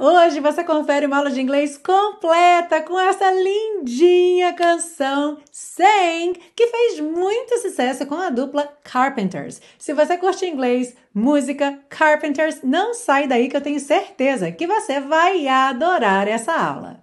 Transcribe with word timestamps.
Hoje 0.00 0.38
você 0.38 0.62
confere 0.62 1.06
uma 1.06 1.16
aula 1.16 1.30
de 1.30 1.40
inglês 1.40 1.76
completa 1.76 2.80
com 2.82 2.98
essa 3.00 3.32
lindinha 3.32 4.52
canção 4.52 5.38
Sang, 5.50 6.38
que 6.54 6.68
fez 6.68 7.00
muito 7.00 7.58
sucesso 7.58 8.06
com 8.06 8.14
a 8.14 8.30
dupla 8.30 8.68
Carpenters. 8.84 9.60
Se 9.76 9.92
você 9.92 10.16
curte 10.16 10.46
inglês, 10.46 10.94
música, 11.12 11.80
Carpenters, 11.88 12.60
não 12.62 12.94
sai 12.94 13.26
daí 13.26 13.48
que 13.48 13.56
eu 13.56 13.60
tenho 13.60 13.80
certeza 13.80 14.52
que 14.52 14.68
você 14.68 15.00
vai 15.00 15.48
adorar 15.48 16.28
essa 16.28 16.52
aula. 16.52 17.02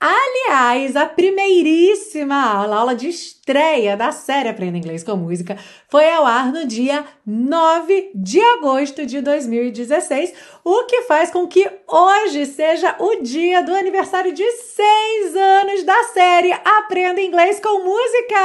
Aliás, 0.00 0.94
a 0.94 1.06
primeiríssima 1.06 2.40
aula, 2.40 2.76
aula 2.76 2.94
de 2.94 3.08
estreia 3.08 3.96
da 3.96 4.12
série 4.12 4.48
Aprenda 4.48 4.78
Inglês 4.78 5.02
com 5.02 5.16
Música, 5.16 5.58
foi 5.88 6.08
ao 6.08 6.24
ar 6.24 6.52
no 6.52 6.64
dia 6.64 7.04
9 7.26 8.12
de 8.14 8.40
agosto 8.40 9.04
de 9.04 9.20
2016, 9.20 10.32
o 10.62 10.84
que 10.84 11.02
faz 11.02 11.32
com 11.32 11.48
que 11.48 11.68
hoje 11.88 12.46
seja 12.46 12.94
o 13.00 13.16
dia 13.22 13.60
do 13.64 13.74
aniversário 13.74 14.32
de 14.32 14.48
seis 14.48 15.34
anos 15.34 15.82
da 15.82 16.04
série 16.04 16.52
Aprenda 16.52 17.20
Inglês 17.20 17.58
com 17.58 17.82
Música! 17.82 18.38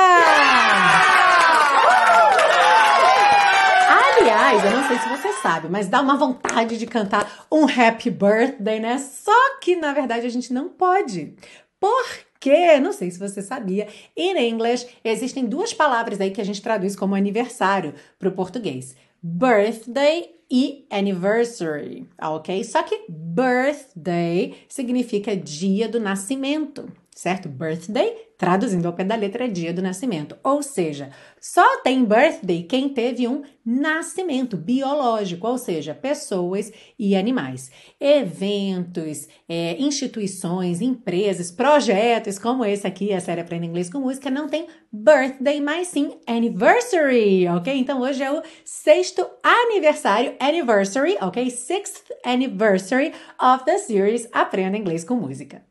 Aliás, 3.87 4.63
eu 4.63 4.71
não 4.71 4.87
sei 4.87 4.97
se 4.97 5.09
você 5.09 5.33
sabe, 5.41 5.67
mas 5.69 5.87
dá 5.87 6.01
uma 6.01 6.17
vontade 6.17 6.77
de 6.77 6.85
cantar 6.85 7.45
um 7.51 7.65
happy 7.65 8.09
birthday, 8.09 8.79
né? 8.79 8.97
Só 8.97 9.59
que 9.59 9.75
na 9.75 9.93
verdade 9.93 10.25
a 10.25 10.29
gente 10.29 10.53
não 10.53 10.69
pode. 10.69 11.35
Porque, 11.79 12.79
não 12.79 12.93
sei 12.93 13.11
se 13.11 13.19
você 13.19 13.41
sabia, 13.41 13.87
em 14.15 14.49
inglês 14.49 14.87
existem 15.03 15.45
duas 15.45 15.73
palavras 15.73 16.21
aí 16.21 16.31
que 16.31 16.41
a 16.41 16.45
gente 16.45 16.61
traduz 16.61 16.95
como 16.95 17.15
aniversário 17.15 17.93
para 18.17 18.29
o 18.29 18.33
português: 18.33 18.95
birthday 19.21 20.33
e 20.49 20.85
anniversary, 20.89 22.07
ok? 22.21 22.63
Só 22.63 22.83
que 22.83 23.05
birthday 23.09 24.55
significa 24.69 25.35
dia 25.35 25.89
do 25.89 25.99
nascimento 25.99 26.89
certo? 27.15 27.47
Birthday, 27.47 28.29
traduzindo 28.43 28.85
ao 28.87 28.91
pé 28.91 29.05
da 29.05 29.15
letra, 29.15 29.45
é 29.45 29.47
dia 29.47 29.71
do 29.71 29.81
nascimento. 29.81 30.35
Ou 30.43 30.61
seja, 30.61 31.11
só 31.39 31.77
tem 31.77 32.03
birthday 32.03 32.63
quem 32.63 32.89
teve 32.89 33.25
um 33.25 33.41
nascimento 33.65 34.57
biológico, 34.57 35.47
ou 35.47 35.57
seja, 35.57 35.93
pessoas 35.95 36.69
e 36.99 37.15
animais. 37.15 37.71
Eventos, 38.01 39.29
é, 39.47 39.77
instituições, 39.79 40.81
empresas, 40.81 41.51
projetos, 41.51 42.37
como 42.37 42.65
esse 42.65 42.85
aqui, 42.85 43.13
a 43.13 43.21
série 43.21 43.39
Aprenda 43.39 43.65
Inglês 43.65 43.89
com 43.89 43.99
Música, 43.99 44.29
não 44.29 44.49
tem 44.49 44.67
birthday, 44.91 45.61
mas 45.61 45.87
sim 45.87 46.17
anniversary, 46.27 47.47
ok? 47.47 47.73
Então 47.73 48.01
hoje 48.01 48.23
é 48.23 48.29
o 48.29 48.41
sexto 48.65 49.25
aniversário, 49.41 50.35
anniversary, 50.37 51.15
ok? 51.21 51.49
Sixth 51.49 52.11
anniversary 52.25 53.13
of 53.41 53.63
the 53.63 53.77
series 53.77 54.27
Aprenda 54.33 54.77
Inglês 54.77 55.05
com 55.05 55.15
Música. 55.15 55.63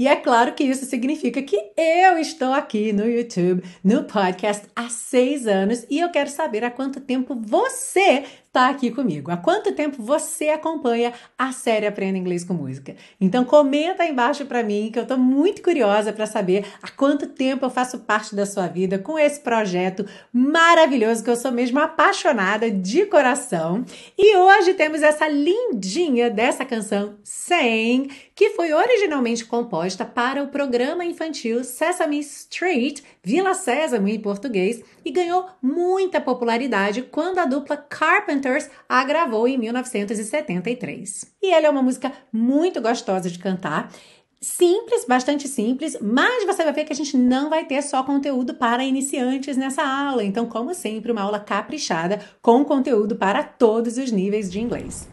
E 0.00 0.08
é 0.08 0.16
claro 0.16 0.54
que 0.54 0.64
isso 0.64 0.86
significa 0.86 1.42
que 1.42 1.72
eu 1.76 2.16
estou 2.16 2.54
aqui 2.54 2.90
no 2.90 3.06
YouTube, 3.06 3.62
no 3.84 4.04
podcast, 4.04 4.66
há 4.74 4.88
seis 4.88 5.46
anos 5.46 5.84
e 5.90 6.00
eu 6.00 6.10
quero 6.10 6.30
saber 6.30 6.64
há 6.64 6.70
quanto 6.70 7.02
tempo 7.02 7.38
você 7.38 8.24
está 8.50 8.68
aqui 8.68 8.90
comigo. 8.90 9.30
Há 9.30 9.36
quanto 9.36 9.70
tempo 9.70 10.02
você 10.02 10.48
acompanha 10.48 11.12
a 11.38 11.52
série 11.52 11.86
Aprenda 11.86 12.18
Inglês 12.18 12.42
com 12.42 12.52
Música? 12.52 12.96
Então 13.20 13.44
comenta 13.44 14.02
aí 14.02 14.10
embaixo 14.10 14.44
para 14.44 14.64
mim 14.64 14.90
que 14.92 14.98
eu 14.98 15.04
estou 15.04 15.16
muito 15.16 15.62
curiosa 15.62 16.12
para 16.12 16.26
saber 16.26 16.66
há 16.82 16.90
quanto 16.90 17.28
tempo 17.28 17.64
eu 17.64 17.70
faço 17.70 18.00
parte 18.00 18.34
da 18.34 18.44
sua 18.44 18.66
vida 18.66 18.98
com 18.98 19.16
esse 19.16 19.38
projeto 19.38 20.04
maravilhoso 20.32 21.22
que 21.22 21.30
eu 21.30 21.36
sou 21.36 21.52
mesmo 21.52 21.78
apaixonada 21.78 22.68
de 22.68 23.06
coração. 23.06 23.84
E 24.18 24.36
hoje 24.36 24.74
temos 24.74 25.00
essa 25.00 25.28
lindinha 25.28 26.28
dessa 26.28 26.64
canção 26.64 27.14
Saying, 27.22 28.10
que 28.34 28.50
foi 28.50 28.72
originalmente 28.72 29.44
composta 29.44 30.04
para 30.04 30.42
o 30.42 30.48
programa 30.48 31.04
infantil 31.04 31.62
Sesame 31.62 32.18
Street, 32.18 33.00
Vila 33.22 33.54
Sésamo 33.54 34.08
em 34.08 34.18
português, 34.18 34.82
e 35.04 35.12
ganhou 35.12 35.46
muita 35.62 36.20
popularidade 36.20 37.02
quando 37.02 37.38
a 37.38 37.44
dupla 37.44 37.76
Carpenter 37.76 38.39
Carpenters 38.40 38.70
a 38.88 39.04
gravou 39.04 39.46
em 39.46 39.58
1973. 39.58 41.26
E 41.42 41.52
ela 41.52 41.66
é 41.66 41.70
uma 41.70 41.82
música 41.82 42.12
muito 42.32 42.80
gostosa 42.80 43.30
de 43.30 43.38
cantar. 43.38 43.92
Simples, 44.40 45.04
bastante 45.04 45.46
simples, 45.46 45.98
mas 46.00 46.46
você 46.46 46.64
vai 46.64 46.72
ver 46.72 46.84
que 46.84 46.92
a 46.92 46.96
gente 46.96 47.14
não 47.16 47.50
vai 47.50 47.66
ter 47.66 47.82
só 47.82 48.02
conteúdo 48.02 48.54
para 48.54 48.82
iniciantes 48.82 49.56
nessa 49.56 49.82
aula. 49.82 50.24
Então, 50.24 50.46
como 50.46 50.72
sempre, 50.72 51.12
uma 51.12 51.20
aula 51.20 51.38
caprichada 51.38 52.18
com 52.40 52.64
conteúdo 52.64 53.16
para 53.16 53.42
todos 53.42 53.98
os 53.98 54.10
níveis 54.10 54.50
de 54.50 54.58
inglês. 54.58 55.06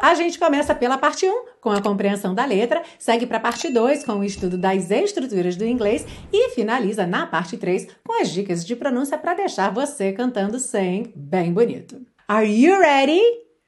A 0.00 0.14
gente 0.14 0.38
começa 0.38 0.74
pela 0.74 0.96
parte 0.96 1.26
1, 1.26 1.44
com 1.60 1.70
a 1.70 1.82
compreensão 1.82 2.34
da 2.34 2.44
letra, 2.44 2.82
segue 2.98 3.26
para 3.26 3.36
a 3.36 3.40
parte 3.40 3.70
2, 3.70 4.04
com 4.04 4.14
o 4.14 4.24
estudo 4.24 4.56
das 4.56 4.90
estruturas 4.90 5.56
do 5.56 5.66
inglês 5.66 6.06
e 6.32 6.50
finaliza 6.50 7.06
na 7.06 7.26
parte 7.26 7.56
3 7.56 7.88
com 8.04 8.20
as 8.20 8.30
dicas 8.30 8.64
de 8.64 8.74
pronúncia 8.74 9.18
para 9.18 9.34
deixar 9.34 9.70
você 9.70 10.12
cantando 10.12 10.58
sem 10.58 11.12
bem 11.14 11.52
bonito. 11.52 12.15
Are 12.28 12.44
you 12.44 12.80
ready? 12.80 13.22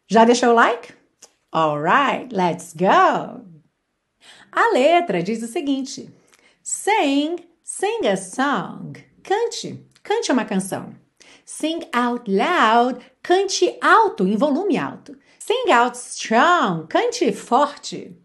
Já 0.08 0.24
deixou 0.24 0.50
o 0.50 0.54
like? 0.54 0.92
Alright, 1.54 2.34
let's 2.34 2.74
go! 2.74 3.44
A 4.50 4.72
letra 4.72 5.22
diz 5.22 5.44
o 5.44 5.46
seguinte: 5.46 6.10
Sing, 6.60 7.38
sing 7.62 8.04
a 8.04 8.16
song. 8.16 8.94
Cante, 9.22 9.78
cante 10.02 10.32
uma 10.32 10.44
canção. 10.44 10.92
Sing 11.44 11.84
out 11.94 12.28
loud, 12.28 13.00
cante 13.22 13.78
alto, 13.80 14.26
em 14.26 14.36
volume 14.36 14.76
alto. 14.76 15.16
Sing 15.38 15.70
out 15.70 15.96
strong, 15.96 16.88
cante 16.88 17.30
forte. 17.32 18.16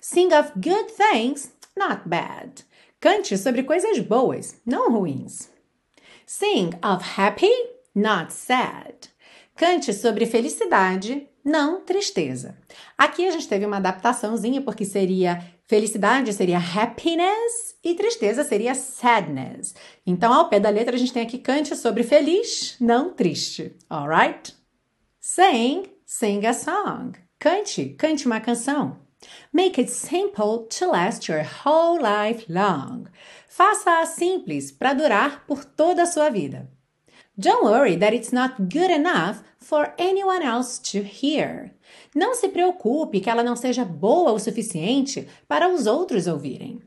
Sing 0.00 0.32
of 0.34 0.50
good 0.56 0.90
things, 0.90 1.52
not 1.76 2.08
bad. 2.08 2.64
Cante 3.00 3.38
sobre 3.38 3.62
coisas 3.62 4.00
boas, 4.00 4.56
não 4.66 4.90
ruins. 4.90 5.50
Sing 6.26 6.72
of 6.82 7.16
happy, 7.16 7.54
not 7.94 8.32
sad. 8.32 9.11
Cante 9.56 9.92
sobre 9.92 10.26
felicidade, 10.26 11.28
não 11.44 11.80
tristeza. 11.80 12.56
Aqui 12.96 13.26
a 13.26 13.30
gente 13.30 13.48
teve 13.48 13.66
uma 13.66 13.76
adaptaçãozinha 13.76 14.62
porque 14.62 14.84
seria 14.84 15.42
felicidade 15.66 16.32
seria 16.32 16.58
happiness 16.58 17.76
e 17.82 17.94
tristeza 17.94 18.44
seria 18.44 18.74
sadness. 18.74 19.74
Então, 20.06 20.32
ao 20.32 20.48
pé 20.48 20.60
da 20.60 20.68
letra 20.68 20.96
a 20.96 20.98
gente 20.98 21.12
tem 21.12 21.22
aqui 21.22 21.38
cante 21.38 21.74
sobre 21.76 22.02
feliz, 22.02 22.76
não 22.80 23.12
triste. 23.12 23.74
Alright? 23.88 24.54
Sing, 25.20 25.84
sing 26.04 26.46
a 26.46 26.52
song. 26.52 27.12
Cante, 27.38 27.96
cante 27.98 28.26
uma 28.26 28.40
canção. 28.40 29.00
Make 29.52 29.80
it 29.80 29.90
simple 29.90 30.66
to 30.78 30.90
last 30.90 31.30
your 31.30 31.44
whole 31.64 32.00
life 32.00 32.46
long. 32.52 33.04
Faça-a 33.48 34.06
simples 34.06 34.72
para 34.72 34.94
durar 34.94 35.46
por 35.46 35.64
toda 35.64 36.02
a 36.02 36.06
sua 36.06 36.28
vida. 36.28 36.68
Don't 37.38 37.64
worry 37.64 37.96
that 37.96 38.12
it's 38.12 38.30
not 38.30 38.68
good 38.68 38.90
enough 38.90 39.42
for 39.58 39.94
anyone 39.98 40.42
else 40.42 40.78
to 40.92 41.02
hear. 41.02 41.74
Não 42.14 42.34
se 42.34 42.48
preocupe 42.48 43.20
que 43.20 43.30
ela 43.30 43.42
não 43.42 43.56
seja 43.56 43.84
boa 43.84 44.32
o 44.32 44.38
suficiente 44.38 45.26
para 45.48 45.68
os 45.68 45.86
outros 45.86 46.26
ouvirem. 46.26 46.82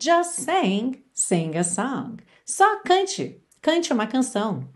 Just 0.00 0.44
sing, 0.44 1.02
sing 1.12 1.56
a 1.56 1.64
song. 1.64 2.22
Só 2.44 2.80
cante, 2.84 3.42
cante 3.60 3.92
uma 3.92 4.06
canção. 4.06 4.68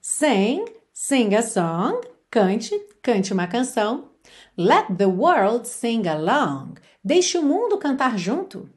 Sing, 0.00 0.64
sing 0.92 1.34
a 1.34 1.42
song. 1.42 2.00
Cante, 2.28 2.76
cante 3.00 3.32
uma 3.32 3.46
canção. 3.46 4.10
Let 4.56 4.96
the 4.98 5.06
world 5.06 5.68
sing 5.68 6.08
along. 6.08 6.74
Deixe 7.04 7.38
o 7.38 7.42
mundo 7.42 7.78
cantar 7.78 8.18
junto. 8.18 8.68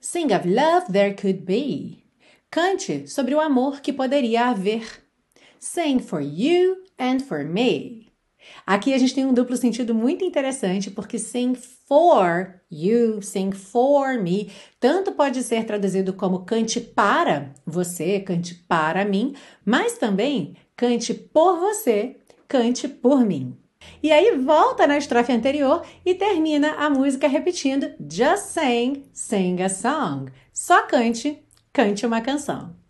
Sing 0.00 0.34
of 0.34 0.46
love 0.46 0.92
there 0.92 1.14
could 1.14 1.46
be. 1.46 2.01
Cante 2.52 3.08
sobre 3.08 3.34
o 3.34 3.40
amor 3.40 3.80
que 3.80 3.94
poderia 3.94 4.50
haver. 4.50 5.02
Sing 5.58 6.00
for 6.00 6.20
you 6.20 6.84
and 6.98 7.20
for 7.20 7.46
me. 7.46 8.12
Aqui 8.66 8.92
a 8.92 8.98
gente 8.98 9.14
tem 9.14 9.24
um 9.24 9.32
duplo 9.32 9.56
sentido 9.56 9.94
muito 9.94 10.22
interessante, 10.22 10.90
porque 10.90 11.18
sing 11.18 11.54
for 11.88 12.60
you, 12.70 13.22
sing 13.22 13.52
for 13.52 14.20
me, 14.20 14.52
tanto 14.78 15.12
pode 15.12 15.42
ser 15.42 15.64
traduzido 15.64 16.12
como 16.12 16.44
cante 16.44 16.78
para 16.78 17.54
você, 17.64 18.20
cante 18.20 18.54
para 18.68 19.02
mim, 19.06 19.34
mas 19.64 19.96
também 19.96 20.54
cante 20.76 21.14
por 21.14 21.58
você, 21.58 22.18
cante 22.46 22.86
por 22.86 23.24
mim. 23.24 23.56
E 24.02 24.12
aí 24.12 24.36
volta 24.36 24.86
na 24.86 24.98
estrofe 24.98 25.32
anterior 25.32 25.82
e 26.04 26.14
termina 26.14 26.72
a 26.72 26.90
música 26.90 27.26
repetindo 27.26 27.94
Just 27.98 28.48
sing, 28.48 29.04
sing 29.10 29.62
a 29.62 29.70
song. 29.70 30.30
Só 30.52 30.82
cante, 30.82 31.41
cante 31.72 32.04
uma 32.06 32.20
canção. 32.20 32.81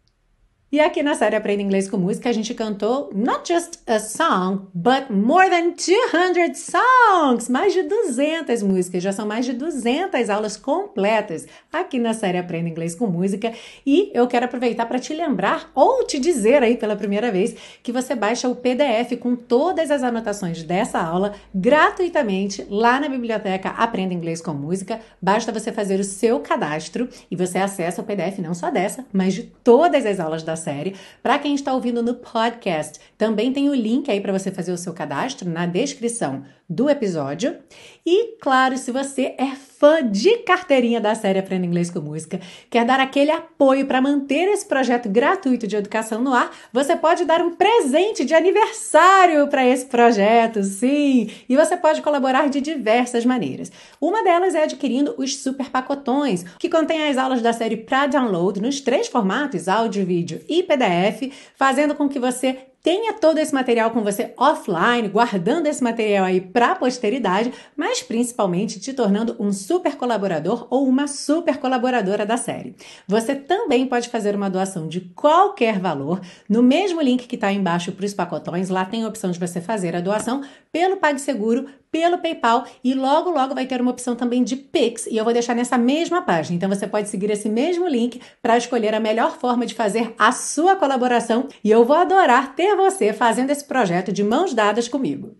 E 0.73 0.81
aqui 0.81 1.03
na 1.03 1.15
série 1.15 1.37
Aprenda 1.37 1.61
Inglês 1.61 1.87
com 1.87 1.99
Música, 1.99 2.31
a 2.31 2.33
gente 2.33 2.55
cantou 2.55 3.11
not 3.15 3.47
just 3.47 3.81
a 3.87 3.99
song, 3.99 4.69
but 4.73 5.11
more 5.11 5.51
than 5.51 5.73
200 5.73 6.59
songs! 6.59 7.51
Mais 7.51 7.75
de 7.75 7.83
200 7.83 8.63
músicas, 8.63 9.03
já 9.03 9.13
são 9.13 9.27
mais 9.27 9.45
de 9.45 9.53
200 9.53 10.31
aulas 10.31 10.57
completas 10.57 11.47
aqui 11.71 11.99
na 11.99 12.15
série 12.15 12.39
Aprenda 12.39 12.71
Inglês 12.71 12.95
com 12.95 13.07
Música. 13.07 13.53
E 13.85 14.11
eu 14.15 14.27
quero 14.27 14.47
aproveitar 14.47 14.87
para 14.87 14.99
te 14.99 15.13
lembrar 15.13 15.71
ou 15.75 16.07
te 16.07 16.19
dizer 16.19 16.63
aí 16.63 16.79
pela 16.79 16.97
primeira 16.97 17.31
vez 17.31 17.55
que 17.83 17.93
você 17.93 18.15
baixa 18.15 18.49
o 18.49 18.57
PDF 18.57 19.19
com 19.21 19.37
todas 19.37 19.91
as 19.91 20.03
anotações 20.03 20.63
dessa 20.63 20.99
aula 20.99 21.35
gratuitamente 21.55 22.67
lá 22.71 22.99
na 22.99 23.11
biblioteca 23.11 23.69
Aprenda 23.77 24.15
Inglês 24.15 24.41
com 24.41 24.55
Música. 24.55 25.01
Basta 25.21 25.53
você 25.53 25.71
fazer 25.71 26.01
o 26.01 26.05
seu 26.05 26.41
cadastro 26.41 27.11
e 27.31 27.37
você 27.37 27.59
acessa 27.59 28.01
o 28.01 28.05
PDF 28.05 28.39
não 28.39 28.55
só 28.55 28.71
dessa, 28.71 29.05
mas 29.13 29.35
de 29.35 29.43
todas 29.63 30.07
as 30.07 30.19
aulas 30.19 30.43
da 30.43 30.62
série. 30.63 30.95
Para 31.23 31.39
quem 31.39 31.55
está 31.55 31.75
ouvindo 31.75 32.03
no 32.03 32.15
podcast, 32.15 32.99
também 33.19 33.53
tem 33.53 33.69
o 33.69 33.75
link 33.75 34.11
aí 34.11 34.21
para 34.21 34.33
você 34.33 34.51
fazer 34.51 34.73
o 34.73 34.79
seu 34.79 34.95
cadastro 34.95 35.49
na 35.49 35.67
descrição 35.67 36.45
do 36.73 36.89
episódio. 36.89 37.57
E 38.05 38.37
claro, 38.41 38.77
se 38.77 38.91
você 38.91 39.35
é 39.39 39.55
fã 39.55 40.03
de 40.09 40.39
carteirinha 40.39 41.01
da 41.01 41.15
série 41.15 41.39
Aprenda 41.39 41.67
Inglês 41.67 41.91
com 41.91 42.01
Música, 42.01 42.41
quer 42.69 42.85
dar 42.85 42.99
aquele 42.99 43.31
apoio 43.31 43.87
para 43.87 44.01
manter 44.01 44.49
esse 44.49 44.67
projeto 44.67 45.09
gratuito 45.09 45.67
de 45.67 45.77
educação 45.77 46.21
no 46.21 46.33
ar, 46.33 46.51
você 46.73 46.97
pode 46.97 47.25
dar 47.25 47.41
um 47.41 47.55
presente 47.55 48.25
de 48.25 48.35
aniversário 48.35 49.47
para 49.49 49.65
esse 49.65 49.87
projeto, 49.87 50.65
sim! 50.65 51.31
E 51.49 51.57
você 51.57 51.77
pode 51.77 52.03
colaborar 52.03 52.49
de 52.49 52.61
diversas 52.61 53.25
maneiras. 53.25 53.71
Uma 54.01 54.25
delas 54.25 54.55
é 54.55 54.65
adquirindo 54.65 55.15
os 55.17 55.37
super 55.37 55.71
pacotões, 55.71 56.45
que 56.59 56.69
contém 56.69 57.09
as 57.09 57.17
aulas 57.17 57.43
da 57.43 57.53
série 57.53 57.77
para 57.77 58.07
download 58.07 58.61
nos 58.61 58.81
três 58.81 59.07
formatos, 59.07 59.69
áudio, 59.69 60.05
vídeo 60.05 60.41
e 60.49 60.63
PDF, 60.63 61.33
fazendo 61.55 61.95
com 61.95 62.09
que 62.09 62.19
você 62.19 62.72
tenha 62.83 63.13
todo 63.13 63.39
esse 63.39 63.55
material 63.55 63.91
com 63.93 64.03
você 64.03 64.35
offline, 64.37 65.09
guardando 65.09 65.67
esse 65.67 65.83
material 65.83 66.25
aí 66.25 66.41
para 66.41 66.73
a 66.73 66.75
posteridade, 66.75 67.53
mas 67.77 68.03
principalmente 68.03 68.81
te 68.81 68.93
tornando 68.93 69.37
um 69.39 69.53
super 69.53 69.97
colaborador 69.97 70.67
ou 70.69 70.89
uma 70.89 71.07
super 71.07 71.59
colaboradora 71.59 72.27
da 72.27 72.37
série. 72.37 72.75
Você 73.07 73.37
também 73.37 73.87
pode 73.87 74.09
fazer 74.09 74.35
uma 74.35 74.51
doação 74.51 74.89
de 74.89 75.01
qualquer 75.01 75.79
valor 75.79 76.21
no 76.49 76.63
mesmo 76.63 77.01
link 77.01 77.29
que 77.29 77.37
está 77.37 77.53
embaixo 77.53 77.93
para 77.93 78.05
os 78.05 78.15
pacotões. 78.15 78.69
Lá 78.69 78.85
tem 78.85 79.05
a 79.05 79.09
opção 79.09 79.31
de 79.31 79.39
você 79.39 79.61
fazer 79.61 79.95
a 79.95 80.01
doação 80.01 80.43
pelo 80.73 80.97
PagSeguro, 80.97 81.67
pelo 81.93 82.17
PayPal 82.17 82.67
e 82.83 82.95
logo 82.95 83.31
logo 83.31 83.55
vai 83.55 83.67
ter 83.67 83.81
uma 83.81 83.91
opção 83.91 84.17
também 84.17 84.43
de 84.43 84.57
Pix 84.57 85.07
e 85.07 85.17
eu 85.19 85.25
vou 85.25 85.33
deixar 85.33 85.55
nessa 85.55 85.77
mesma 85.77 86.23
página. 86.23 86.57
Então 86.57 86.69
você 86.69 86.87
pode 86.87 87.11
seguir 87.11 87.31
esse 87.31 87.51
mesmo 87.51 87.87
link 87.87 88.19
para 88.41 88.57
escolher 88.57 88.95
a 88.95 89.01
melhor 89.01 89.37
forma 89.39 89.67
de 89.67 89.75
fazer 89.75 90.15
a 90.19 90.33
sua 90.33 90.75
colaboração 90.75 91.47
e 91.63 91.71
eu 91.71 91.85
vou 91.85 91.95
adorar 91.95 92.57
ter 92.57 92.75
você 92.75 93.13
fazendo 93.13 93.51
esse 93.51 93.67
projeto 93.67 94.11
de 94.11 94.25
mãos 94.25 94.55
dadas 94.55 94.89
comigo. 94.89 95.37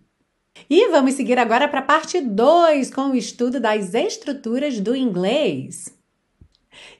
E 0.69 0.89
vamos 0.89 1.15
seguir 1.15 1.39
agora 1.39 1.67
para 1.67 1.79
a 1.79 1.83
parte 1.83 2.21
2 2.21 2.91
com 2.91 3.09
o 3.09 3.15
estudo 3.15 3.59
das 3.59 3.95
estruturas 3.95 4.79
do 4.79 4.95
inglês. 4.95 5.91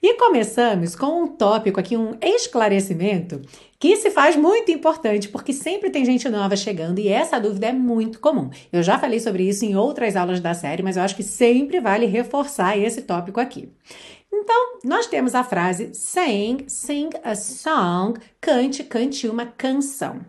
E 0.02 0.16
começamos 0.16 0.96
com 0.96 1.24
um 1.24 1.28
tópico 1.28 1.80
aqui, 1.80 1.96
um 1.96 2.18
esclarecimento 2.22 3.42
que 3.84 3.98
se 3.98 4.10
faz 4.10 4.38
muito 4.38 4.72
importante 4.72 5.28
porque 5.28 5.52
sempre 5.52 5.90
tem 5.90 6.06
gente 6.06 6.30
nova 6.30 6.56
chegando 6.56 7.00
e 7.00 7.10
essa 7.10 7.38
dúvida 7.38 7.68
é 7.68 7.74
muito 7.74 8.18
comum. 8.18 8.50
Eu 8.72 8.82
já 8.82 8.98
falei 8.98 9.20
sobre 9.20 9.44
isso 9.44 9.66
em 9.66 9.76
outras 9.76 10.16
aulas 10.16 10.40
da 10.40 10.54
série, 10.54 10.82
mas 10.82 10.96
eu 10.96 11.04
acho 11.04 11.18
que 11.18 11.22
sempre 11.22 11.82
vale 11.82 12.06
reforçar 12.06 12.78
esse 12.78 13.02
tópico 13.02 13.42
aqui. 13.42 13.70
Então, 14.32 14.80
nós 14.86 15.08
temos 15.08 15.36
a 15.36 15.44
frase 15.44 15.94
sing, 15.94 16.64
sing 16.66 17.10
a 17.26 17.36
song, 17.36 18.18
cante, 18.40 18.86
cante 18.86 19.28
uma 19.28 19.48
canção. 19.48 20.22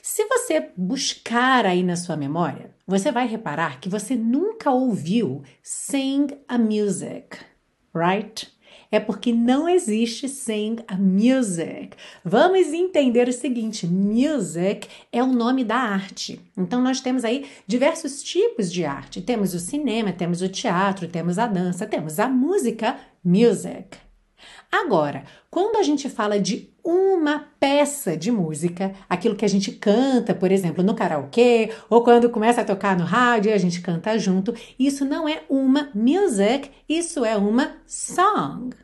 Se 0.00 0.24
você 0.26 0.70
buscar 0.76 1.66
aí 1.66 1.82
na 1.82 1.96
sua 1.96 2.16
memória, 2.16 2.70
você 2.86 3.10
vai 3.10 3.26
reparar 3.26 3.80
que 3.80 3.88
você 3.88 4.14
nunca 4.14 4.70
ouviu 4.70 5.42
sing 5.64 6.28
a 6.46 6.56
music, 6.56 7.38
right? 7.92 8.48
É 8.90 8.98
porque 8.98 9.32
não 9.32 9.68
existe 9.68 10.28
sing 10.28 10.82
a 10.86 10.96
music. 10.96 11.96
Vamos 12.24 12.68
entender 12.68 13.28
o 13.28 13.32
seguinte: 13.32 13.86
music 13.86 14.88
é 15.12 15.22
o 15.22 15.26
nome 15.26 15.64
da 15.64 15.76
arte. 15.76 16.40
Então 16.56 16.80
nós 16.80 17.00
temos 17.00 17.24
aí 17.24 17.46
diversos 17.66 18.22
tipos 18.22 18.72
de 18.72 18.84
arte. 18.84 19.20
Temos 19.20 19.54
o 19.54 19.60
cinema, 19.60 20.12
temos 20.12 20.42
o 20.42 20.48
teatro, 20.48 21.08
temos 21.08 21.38
a 21.38 21.46
dança, 21.46 21.86
temos 21.86 22.18
a 22.18 22.28
música, 22.28 22.98
music. 23.24 23.98
Agora, 24.70 25.24
quando 25.50 25.76
a 25.76 25.82
gente 25.82 26.08
fala 26.08 26.38
de 26.38 26.70
uma 26.88 27.44
peça 27.60 28.16
de 28.16 28.32
música, 28.32 28.94
aquilo 29.10 29.36
que 29.36 29.44
a 29.44 29.48
gente 29.48 29.72
canta, 29.72 30.34
por 30.34 30.50
exemplo, 30.50 30.82
no 30.82 30.94
karaokê, 30.94 31.70
ou 31.90 32.02
quando 32.02 32.30
começa 32.30 32.62
a 32.62 32.64
tocar 32.64 32.96
no 32.96 33.04
rádio 33.04 33.50
e 33.50 33.52
a 33.52 33.58
gente 33.58 33.82
canta 33.82 34.18
junto, 34.18 34.54
isso 34.78 35.04
não 35.04 35.28
é 35.28 35.42
uma 35.50 35.90
music, 35.94 36.70
isso 36.88 37.26
é 37.26 37.36
uma 37.36 37.76
song. 37.86 38.74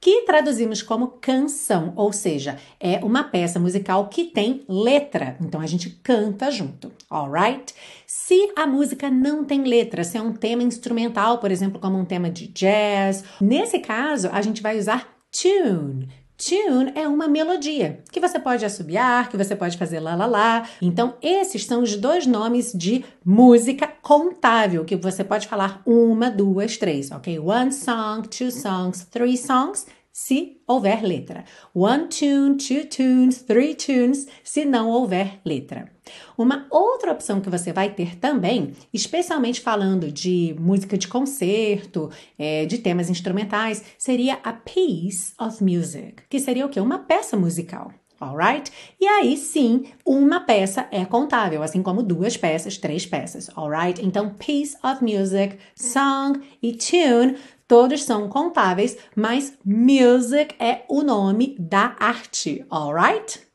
Que 0.00 0.22
traduzimos 0.22 0.82
como 0.82 1.08
canção, 1.20 1.92
ou 1.96 2.12
seja, 2.12 2.56
é 2.78 3.04
uma 3.04 3.24
peça 3.24 3.58
musical 3.58 4.06
que 4.06 4.26
tem 4.26 4.62
letra, 4.68 5.36
então 5.40 5.60
a 5.60 5.66
gente 5.66 5.90
canta 5.90 6.52
junto, 6.52 6.92
alright? 7.10 7.74
Se 8.06 8.52
a 8.54 8.68
música 8.68 9.10
não 9.10 9.44
tem 9.44 9.64
letra, 9.64 10.04
se 10.04 10.16
é 10.16 10.22
um 10.22 10.32
tema 10.32 10.62
instrumental, 10.62 11.38
por 11.38 11.50
exemplo, 11.50 11.80
como 11.80 11.98
um 11.98 12.04
tema 12.04 12.30
de 12.30 12.46
jazz, 12.46 13.24
nesse 13.40 13.80
caso 13.80 14.28
a 14.30 14.40
gente 14.40 14.62
vai 14.62 14.78
usar 14.78 15.18
tune. 15.32 16.08
Tune 16.38 16.92
é 16.94 17.08
uma 17.08 17.26
melodia 17.26 17.98
que 18.12 18.20
você 18.20 18.38
pode 18.38 18.64
assobiar, 18.64 19.28
que 19.28 19.36
você 19.36 19.56
pode 19.56 19.76
fazer 19.76 19.98
lá 19.98 20.14
lá 20.14 20.24
lá. 20.24 20.68
Então, 20.80 21.14
esses 21.20 21.64
são 21.66 21.82
os 21.82 21.96
dois 21.96 22.26
nomes 22.28 22.72
de 22.72 23.04
música 23.24 23.88
contável, 24.00 24.84
que 24.84 24.94
você 24.94 25.24
pode 25.24 25.48
falar 25.48 25.82
uma, 25.84 26.30
duas, 26.30 26.76
três, 26.76 27.10
ok? 27.10 27.40
One 27.40 27.72
song, 27.72 28.28
two 28.28 28.52
songs, 28.52 29.04
three 29.10 29.36
songs 29.36 29.84
se 30.18 30.60
houver 30.66 31.00
letra. 31.04 31.44
One 31.72 32.08
tune, 32.08 32.56
two 32.56 32.86
tunes, 32.86 33.40
three 33.42 33.72
tunes, 33.72 34.26
se 34.42 34.64
não 34.64 34.90
houver 34.90 35.40
letra. 35.44 35.92
Uma 36.36 36.66
outra 36.72 37.12
opção 37.12 37.40
que 37.40 37.48
você 37.48 37.72
vai 37.72 37.94
ter 37.94 38.16
também, 38.16 38.72
especialmente 38.92 39.60
falando 39.60 40.10
de 40.10 40.56
música 40.58 40.98
de 40.98 41.06
concerto, 41.06 42.10
é, 42.36 42.66
de 42.66 42.78
temas 42.78 43.08
instrumentais, 43.08 43.84
seria 43.96 44.40
a 44.42 44.52
piece 44.52 45.34
of 45.40 45.62
music, 45.62 46.24
que 46.28 46.40
seria 46.40 46.66
o 46.66 46.68
quê? 46.68 46.80
Uma 46.80 46.98
peça 46.98 47.36
musical. 47.36 47.92
Alright? 48.20 48.72
E 49.00 49.06
aí 49.06 49.36
sim, 49.36 49.84
uma 50.04 50.40
peça 50.40 50.88
é 50.90 51.04
contável, 51.04 51.62
assim 51.62 51.80
como 51.80 52.02
duas 52.02 52.36
peças, 52.36 52.76
três 52.76 53.06
peças. 53.06 53.48
Alright? 53.56 54.04
Então, 54.04 54.34
piece 54.34 54.76
of 54.82 55.00
music, 55.00 55.56
song 55.76 56.40
e 56.60 56.72
tune 56.72 57.36
Todos 57.68 58.02
são 58.02 58.30
contáveis, 58.30 58.96
mas 59.14 59.52
music 59.62 60.54
é 60.58 60.84
o 60.88 61.02
nome 61.02 61.54
da 61.58 61.94
arte, 62.00 62.64
alright? 62.70 63.46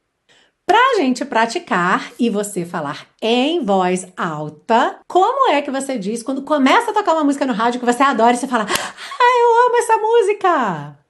Pra 0.67 0.95
gente 0.97 1.25
praticar 1.25 2.11
e 2.19 2.29
você 2.29 2.63
falar 2.63 3.07
em 3.19 3.65
voz 3.65 4.07
alta, 4.15 4.99
como 5.07 5.49
é 5.49 5.63
que 5.63 5.71
você 5.71 5.97
diz 5.97 6.21
quando 6.21 6.43
começa 6.43 6.91
a 6.91 6.93
tocar 6.93 7.13
uma 7.13 7.23
música 7.23 7.47
no 7.47 7.53
rádio 7.53 7.79
que 7.79 7.85
você 7.87 8.03
adora 8.03 8.35
e 8.35 8.37
você 8.37 8.47
fala: 8.47 8.65
Ah, 8.65 9.39
eu 9.41 9.67
amo 9.67 9.77
essa 9.77 9.97
música! 9.97 11.02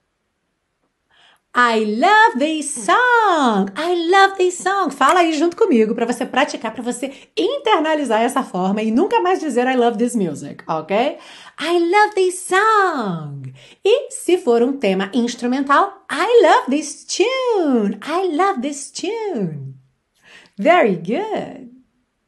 I 1.56 1.84
love 1.84 2.38
this 2.40 2.74
song. 2.74 3.70
I 3.76 4.10
love 4.10 4.36
this 4.36 4.58
song. 4.58 4.90
Fala 4.90 5.20
aí 5.20 5.32
junto 5.34 5.56
comigo 5.56 5.94
para 5.94 6.04
você 6.04 6.26
praticar, 6.26 6.72
para 6.72 6.82
você 6.82 7.12
internalizar 7.36 8.22
essa 8.22 8.42
forma 8.42 8.82
e 8.82 8.90
nunca 8.90 9.20
mais 9.20 9.38
dizer 9.38 9.68
I 9.68 9.76
love 9.76 9.96
this 9.96 10.16
music, 10.16 10.64
ok? 10.66 11.16
I 11.60 11.78
love 11.78 12.14
this 12.16 12.40
song. 12.40 13.54
E 13.84 14.10
se 14.10 14.36
for 14.36 14.64
um 14.64 14.78
tema 14.78 15.12
instrumental, 15.14 16.04
I 16.10 16.42
love 16.42 16.70
this 16.70 17.04
tune. 17.04 18.00
I 18.02 18.34
love 18.36 18.60
this 18.60 18.90
tune. 18.90 19.76
Very 20.58 20.96
good. 20.96 21.70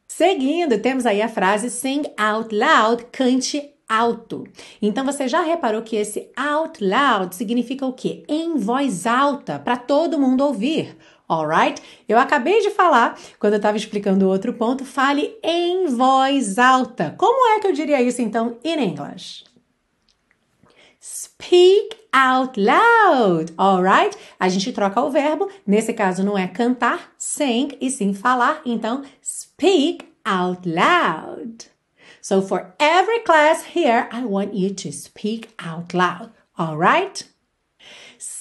Seguindo, 0.07 0.79
temos 0.79 1.05
aí 1.05 1.21
a 1.21 1.27
frase 1.27 1.69
sing 1.69 2.03
out 2.17 2.55
loud, 2.55 3.07
cante 3.11 3.76
alto. 3.87 4.45
Então 4.81 5.05
você 5.05 5.27
já 5.27 5.41
reparou 5.41 5.81
que 5.81 5.95
esse 5.95 6.29
out 6.35 6.83
loud 6.83 7.35
significa 7.35 7.85
o 7.85 7.93
quê? 7.93 8.23
Em 8.27 8.57
voz 8.57 9.05
alta, 9.05 9.57
para 9.59 9.77
todo 9.77 10.19
mundo 10.19 10.43
ouvir. 10.43 10.97
Alright? 11.29 11.81
Eu 12.07 12.17
acabei 12.17 12.61
de 12.61 12.69
falar, 12.69 13.19
quando 13.37 13.53
eu 13.53 13.57
estava 13.57 13.75
explicando 13.75 14.29
outro 14.29 14.53
ponto, 14.53 14.85
fale 14.85 15.37
em 15.43 15.87
voz 15.87 16.57
alta. 16.57 17.15
Como 17.17 17.53
é 17.55 17.59
que 17.59 17.67
eu 17.67 17.73
diria 17.73 18.01
isso 18.01 18.21
então 18.21 18.57
em 18.63 18.81
inglês? 18.81 19.43
Speak 21.01 21.95
out 22.11 22.59
loud, 22.59 23.53
alright? 23.57 24.17
A 24.39 24.49
gente 24.49 24.71
troca 24.71 25.01
o 25.01 25.11
verbo, 25.11 25.49
nesse 25.65 25.93
caso 25.93 26.23
não 26.23 26.37
é 26.37 26.47
cantar, 26.47 27.11
sing, 27.17 27.77
e 27.79 27.89
sim 27.89 28.13
falar, 28.13 28.61
então 28.65 29.03
speak 29.21 30.05
out 30.25 30.67
loud. 30.67 31.76
So 32.27 32.41
for 32.41 32.75
every 32.77 33.19
class 33.19 33.63
here, 33.63 34.09
I 34.11 34.25
want 34.25 34.53
you 34.53 34.73
to 34.73 34.91
speak 34.91 35.53
out 35.59 35.93
loud. 35.93 36.33
All 36.57 36.75
right? 36.75 37.23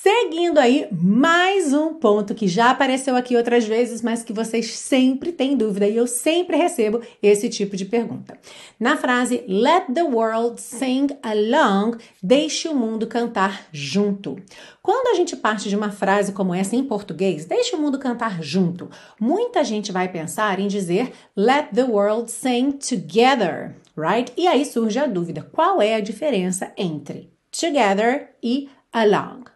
Seguindo 0.09 0.59
aí 0.59 0.87
mais 0.93 1.73
um 1.73 1.95
ponto 1.95 2.33
que 2.33 2.47
já 2.47 2.71
apareceu 2.71 3.17
aqui 3.17 3.37
outras 3.37 3.65
vezes, 3.65 4.03
mas 4.03 4.23
que 4.23 4.33
vocês 4.33 4.71
sempre 4.71 5.33
têm 5.33 5.57
dúvida 5.57 5.89
e 5.89 5.97
eu 5.97 6.07
sempre 6.07 6.57
recebo 6.57 7.01
esse 7.21 7.49
tipo 7.49 7.77
de 7.77 7.85
pergunta. 7.85 8.39
Na 8.79 8.97
frase 8.97 9.43
Let 9.49 9.93
the 9.93 10.05
world 10.05 10.61
sing 10.61 11.09
along, 11.25 11.97
deixe 12.23 12.69
o 12.69 12.75
mundo 12.77 13.09
cantar 13.09 13.67
junto. 13.73 14.37
Quando 14.81 15.09
a 15.09 15.15
gente 15.15 15.35
parte 15.35 15.69
de 15.69 15.75
uma 15.75 15.91
frase 15.91 16.31
como 16.31 16.55
essa 16.55 16.77
em 16.77 16.85
português, 16.85 17.45
deixe 17.45 17.75
o 17.75 17.81
mundo 17.81 17.99
cantar 17.99 18.41
junto, 18.41 18.89
muita 19.19 19.65
gente 19.65 19.91
vai 19.91 20.07
pensar 20.07 20.61
em 20.61 20.69
dizer 20.69 21.11
Let 21.37 21.71
the 21.75 21.83
world 21.83 22.31
sing 22.31 22.71
together, 22.71 23.75
right? 23.97 24.33
E 24.37 24.47
aí 24.47 24.65
surge 24.65 25.01
a 25.01 25.07
dúvida: 25.07 25.43
qual 25.51 25.83
é 25.83 25.97
a 25.97 26.01
diferença 26.01 26.73
entre 26.77 27.29
together 27.51 28.37
e 28.41 28.69
along? 28.93 29.56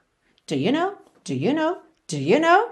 Do 0.50 0.57
you 0.57 0.73
know? 0.73 0.95
Do 1.23 1.33
you 1.33 1.54
know? 1.54 1.76
Do 2.09 2.16
you 2.16 2.40
know? 2.40 2.71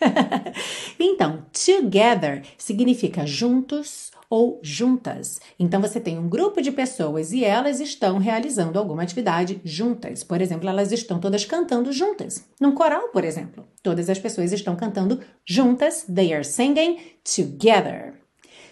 então, 1.00 1.44
together 1.52 2.44
significa 2.56 3.26
juntos 3.26 4.12
ou 4.30 4.60
juntas. 4.62 5.40
Então 5.58 5.80
você 5.80 5.98
tem 5.98 6.16
um 6.16 6.28
grupo 6.28 6.62
de 6.62 6.70
pessoas 6.70 7.32
e 7.32 7.44
elas 7.44 7.80
estão 7.80 8.18
realizando 8.18 8.78
alguma 8.78 9.02
atividade 9.02 9.60
juntas. 9.64 10.22
Por 10.22 10.40
exemplo, 10.40 10.68
elas 10.68 10.92
estão 10.92 11.18
todas 11.18 11.44
cantando 11.44 11.92
juntas. 11.92 12.44
Num 12.60 12.70
coral, 12.70 13.08
por 13.08 13.24
exemplo, 13.24 13.66
todas 13.82 14.08
as 14.08 14.20
pessoas 14.20 14.52
estão 14.52 14.76
cantando 14.76 15.18
juntas. 15.44 16.02
They 16.04 16.32
are 16.32 16.44
singing 16.44 17.00
together. 17.24 18.14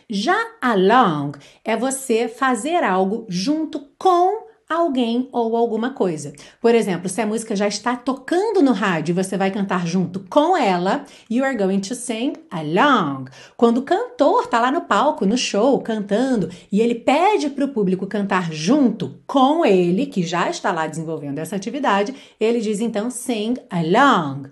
Já 0.08 0.40
along 0.60 1.32
é 1.64 1.76
você 1.76 2.28
fazer 2.28 2.84
algo 2.84 3.26
junto 3.28 3.88
com 3.98 4.45
alguém 4.68 5.28
ou 5.30 5.56
alguma 5.56 5.90
coisa. 5.90 6.32
Por 6.60 6.74
exemplo, 6.74 7.08
se 7.08 7.20
a 7.20 7.26
música 7.26 7.54
já 7.54 7.68
está 7.68 7.94
tocando 7.94 8.60
no 8.60 8.72
rádio 8.72 9.12
e 9.12 9.14
você 9.14 9.36
vai 9.36 9.50
cantar 9.50 9.86
junto 9.86 10.20
com 10.28 10.56
ela, 10.56 11.04
you 11.30 11.44
are 11.44 11.56
going 11.56 11.80
to 11.80 11.94
sing 11.94 12.32
along. 12.50 13.26
Quando 13.56 13.78
o 13.78 13.82
cantor 13.82 14.42
está 14.42 14.60
lá 14.60 14.72
no 14.72 14.82
palco, 14.82 15.24
no 15.24 15.38
show, 15.38 15.80
cantando, 15.80 16.50
e 16.70 16.80
ele 16.80 16.96
pede 16.96 17.48
para 17.50 17.64
o 17.64 17.68
público 17.68 18.06
cantar 18.06 18.52
junto 18.52 19.20
com 19.26 19.64
ele, 19.64 20.06
que 20.06 20.22
já 20.22 20.50
está 20.50 20.72
lá 20.72 20.86
desenvolvendo 20.86 21.38
essa 21.38 21.54
atividade, 21.54 22.14
ele 22.40 22.60
diz 22.60 22.80
então 22.80 23.08
sing 23.08 23.54
along. 23.70 24.48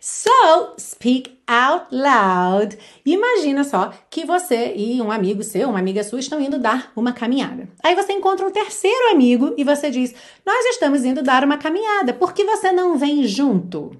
So, 0.00 0.74
speak 0.78 1.38
out 1.48 1.86
loud. 1.90 2.78
Imagina 3.04 3.64
só 3.64 3.92
que 4.10 4.24
você 4.24 4.74
e 4.76 5.00
um 5.02 5.10
amigo 5.10 5.42
seu, 5.42 5.68
uma 5.68 5.78
amiga 5.78 6.04
sua, 6.04 6.20
estão 6.20 6.40
indo 6.40 6.58
dar 6.58 6.92
uma 6.94 7.12
caminhada. 7.12 7.68
Aí 7.82 7.94
você 7.94 8.12
encontra 8.12 8.46
um 8.46 8.50
terceiro 8.50 9.10
amigo 9.10 9.54
e 9.56 9.64
você 9.64 9.90
diz: 9.90 10.14
Nós 10.46 10.64
estamos 10.66 11.04
indo 11.04 11.22
dar 11.22 11.44
uma 11.44 11.58
caminhada, 11.58 12.12
por 12.12 12.32
que 12.32 12.44
você 12.44 12.70
não 12.70 12.96
vem 12.96 13.24
junto? 13.24 13.92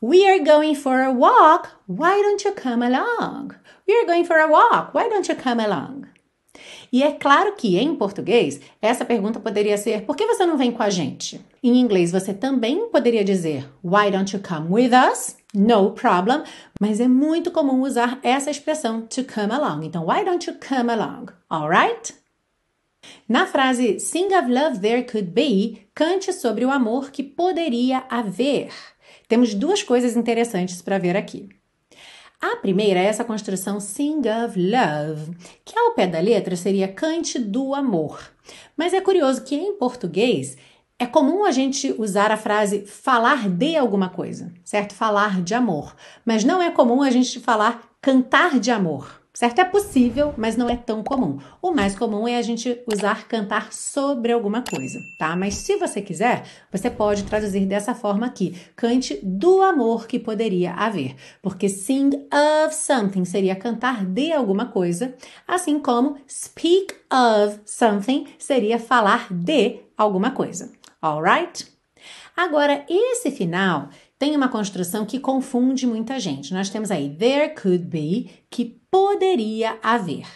We 0.00 0.26
are 0.26 0.40
going 0.40 0.74
for 0.74 1.00
a 1.00 1.10
walk. 1.10 1.70
Why 1.86 2.20
don't 2.22 2.44
you 2.44 2.52
come 2.52 2.82
along? 2.82 3.54
We 3.86 3.94
are 3.94 4.06
going 4.06 4.24
for 4.24 4.38
a 4.38 4.46
walk. 4.46 4.92
Why 4.94 5.08
don't 5.08 5.28
you 5.28 5.34
come 5.34 5.60
along? 5.60 6.13
E 6.94 7.02
é 7.02 7.10
claro 7.10 7.56
que 7.56 7.76
em 7.76 7.92
português, 7.96 8.60
essa 8.80 9.04
pergunta 9.04 9.40
poderia 9.40 9.76
ser: 9.76 10.02
por 10.02 10.14
que 10.14 10.28
você 10.28 10.46
não 10.46 10.56
vem 10.56 10.70
com 10.70 10.80
a 10.80 10.90
gente? 10.90 11.44
Em 11.60 11.80
inglês, 11.80 12.12
você 12.12 12.32
também 12.32 12.88
poderia 12.88 13.24
dizer: 13.24 13.68
Why 13.82 14.12
don't 14.12 14.32
you 14.32 14.40
come 14.40 14.68
with 14.70 14.92
us? 15.10 15.36
No 15.52 15.90
problem. 15.90 16.44
Mas 16.80 17.00
é 17.00 17.08
muito 17.08 17.50
comum 17.50 17.82
usar 17.82 18.20
essa 18.22 18.48
expressão 18.48 19.00
to 19.08 19.24
come 19.24 19.52
along. 19.52 19.84
Então, 19.84 20.06
why 20.06 20.24
don't 20.24 20.48
you 20.48 20.56
come 20.56 20.88
along? 20.88 21.32
Alright? 21.50 22.14
Na 23.28 23.44
frase 23.44 23.98
Sing 23.98 24.28
of 24.32 24.48
Love 24.48 24.78
There 24.78 25.02
Could 25.02 25.32
Be, 25.32 25.88
cante 25.96 26.32
sobre 26.32 26.64
o 26.64 26.70
amor 26.70 27.10
que 27.10 27.24
poderia 27.24 28.04
haver. 28.08 28.72
Temos 29.26 29.52
duas 29.52 29.82
coisas 29.82 30.16
interessantes 30.16 30.80
para 30.80 30.98
ver 30.98 31.16
aqui. 31.16 31.48
A 32.40 32.56
primeira 32.56 33.00
é 33.00 33.04
essa 33.04 33.24
construção 33.24 33.80
sing 33.80 34.22
of 34.44 34.58
love, 34.58 35.34
que 35.64 35.78
ao 35.78 35.92
pé 35.92 36.06
da 36.06 36.20
letra 36.20 36.56
seria 36.56 36.88
cante 36.88 37.38
do 37.38 37.74
amor. 37.74 38.20
Mas 38.76 38.92
é 38.92 39.00
curioso 39.00 39.42
que 39.44 39.54
em 39.54 39.74
português 39.74 40.56
é 40.98 41.06
comum 41.06 41.44
a 41.44 41.50
gente 41.50 41.94
usar 41.98 42.30
a 42.30 42.36
frase 42.36 42.86
falar 42.86 43.48
de 43.48 43.76
alguma 43.76 44.08
coisa, 44.08 44.52
certo? 44.64 44.94
Falar 44.94 45.42
de 45.42 45.54
amor. 45.54 45.94
Mas 46.24 46.44
não 46.44 46.62
é 46.62 46.70
comum 46.70 47.02
a 47.02 47.10
gente 47.10 47.40
falar 47.40 47.82
cantar 48.00 48.60
de 48.60 48.70
amor. 48.70 49.23
Certo? 49.36 49.58
É 49.58 49.64
possível, 49.64 50.32
mas 50.36 50.56
não 50.56 50.70
é 50.70 50.76
tão 50.76 51.02
comum. 51.02 51.38
O 51.60 51.72
mais 51.72 51.96
comum 51.96 52.28
é 52.28 52.36
a 52.36 52.42
gente 52.42 52.80
usar 52.86 53.26
cantar 53.26 53.72
sobre 53.72 54.30
alguma 54.30 54.62
coisa, 54.62 55.00
tá? 55.18 55.34
Mas 55.34 55.54
se 55.54 55.76
você 55.76 56.00
quiser, 56.00 56.44
você 56.70 56.88
pode 56.88 57.24
traduzir 57.24 57.66
dessa 57.66 57.96
forma 57.96 58.26
aqui: 58.26 58.56
cante 58.76 59.18
do 59.24 59.60
amor 59.60 60.06
que 60.06 60.20
poderia 60.20 60.72
haver. 60.74 61.16
Porque 61.42 61.68
sing 61.68 62.10
of 62.32 62.72
something 62.72 63.24
seria 63.24 63.56
cantar 63.56 64.06
de 64.06 64.32
alguma 64.32 64.66
coisa, 64.66 65.16
assim 65.48 65.80
como 65.80 66.16
speak 66.28 66.94
of 67.12 67.58
something 67.66 68.28
seria 68.38 68.78
falar 68.78 69.26
de 69.32 69.80
alguma 69.98 70.30
coisa. 70.30 70.70
Alright? 71.02 71.73
Agora, 72.36 72.84
esse 72.88 73.30
final 73.30 73.88
tem 74.18 74.34
uma 74.34 74.48
construção 74.48 75.06
que 75.06 75.20
confunde 75.20 75.86
muita 75.86 76.18
gente. 76.18 76.52
Nós 76.52 76.68
temos 76.68 76.90
aí 76.90 77.10
there 77.10 77.54
could 77.54 77.84
be, 77.84 78.30
que 78.50 78.80
poderia 78.90 79.78
haver. 79.82 80.26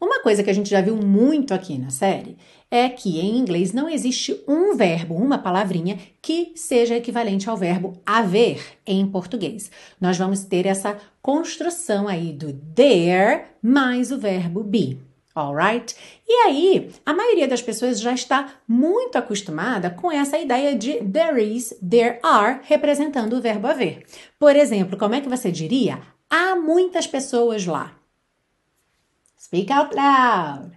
Uma 0.00 0.20
coisa 0.20 0.42
que 0.42 0.50
a 0.50 0.52
gente 0.52 0.68
já 0.68 0.80
viu 0.80 0.96
muito 0.96 1.54
aqui 1.54 1.78
na 1.78 1.88
série 1.90 2.36
é 2.70 2.88
que 2.88 3.20
em 3.20 3.38
inglês 3.38 3.72
não 3.72 3.88
existe 3.88 4.42
um 4.46 4.76
verbo, 4.76 5.14
uma 5.14 5.38
palavrinha, 5.38 5.98
que 6.20 6.52
seja 6.56 6.96
equivalente 6.96 7.48
ao 7.48 7.56
verbo 7.56 7.94
haver 8.04 8.78
em 8.86 9.06
português. 9.06 9.70
Nós 10.00 10.18
vamos 10.18 10.44
ter 10.44 10.66
essa 10.66 10.98
construção 11.22 12.08
aí 12.08 12.32
do 12.32 12.52
there 12.74 13.44
mais 13.62 14.10
o 14.10 14.18
verbo 14.18 14.62
be. 14.62 14.98
Alright? 15.34 15.96
E 16.28 16.32
aí, 16.46 16.92
a 17.04 17.12
maioria 17.12 17.48
das 17.48 17.60
pessoas 17.60 18.00
já 18.00 18.12
está 18.12 18.54
muito 18.68 19.18
acostumada 19.18 19.90
com 19.90 20.12
essa 20.12 20.38
ideia 20.38 20.76
de 20.76 21.02
there 21.04 21.42
is, 21.42 21.76
there 21.86 22.20
are, 22.22 22.60
representando 22.62 23.32
o 23.32 23.40
verbo 23.40 23.66
haver. 23.66 24.06
Por 24.38 24.54
exemplo, 24.54 24.96
como 24.96 25.16
é 25.16 25.20
que 25.20 25.28
você 25.28 25.50
diria? 25.50 26.00
Há 26.30 26.54
muitas 26.54 27.08
pessoas 27.08 27.66
lá. 27.66 27.96
Speak 29.36 29.72
out 29.72 29.94
loud. 29.94 30.72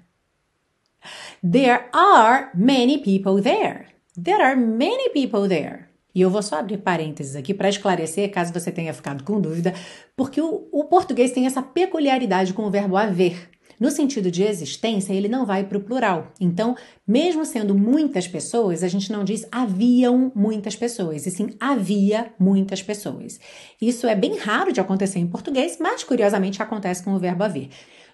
There 1.44 1.86
are 1.94 2.50
many 2.56 2.98
people 2.98 3.42
there. 3.42 3.88
There 4.22 4.42
are 4.42 4.56
many 4.56 5.10
people 5.10 5.48
there. 5.48 5.88
E 6.16 6.22
eu 6.22 6.32
vou 6.32 6.42
só 6.42 6.58
abrir 6.58 6.80
parênteses 6.80 7.36
aqui 7.36 7.54
para 7.54 7.70
esclarecer, 7.70 8.32
caso 8.32 8.52
você 8.52 8.72
tenha 8.72 8.92
ficado 8.92 9.24
com 9.24 9.40
dúvida, 9.40 9.72
porque 10.16 10.42
o, 10.42 10.68
o 10.72 10.86
português 10.86 11.32
tem 11.32 11.46
essa 11.46 11.62
peculiaridade 11.62 12.54
com 12.54 12.64
o 12.64 12.72
verbo 12.72 12.98
haver. 12.98 13.52
No 13.80 13.92
sentido 13.92 14.32
de 14.32 14.44
existência, 14.44 15.14
ele 15.14 15.28
não 15.28 15.46
vai 15.46 15.64
para 15.64 15.78
o 15.78 15.82
plural. 15.82 16.32
Então, 16.40 16.76
mesmo 17.08 17.46
sendo 17.46 17.76
muitas 17.76 18.28
pessoas, 18.28 18.84
a 18.84 18.88
gente 18.88 19.12
não 19.12 19.24
diz 19.24 19.46
haviam 19.52 20.32
muitas 20.34 20.76
pessoas, 20.76 21.26
e 21.26 21.32
sim 21.32 21.50
havia 21.60 22.32
muitas 22.40 22.82
pessoas. 22.82 23.40
Isso 23.80 24.08
é 24.08 24.16
bem 24.16 24.38
raro 24.38 24.74
de 24.74 24.82
acontecer 24.82 25.20
em 25.20 25.28
português, 25.28 25.78
mas 25.80 26.04
curiosamente 26.04 26.62
acontece 26.62 27.04
com 27.04 27.14
o 27.14 27.20
verbo 27.20 27.44
haver. 27.44 27.70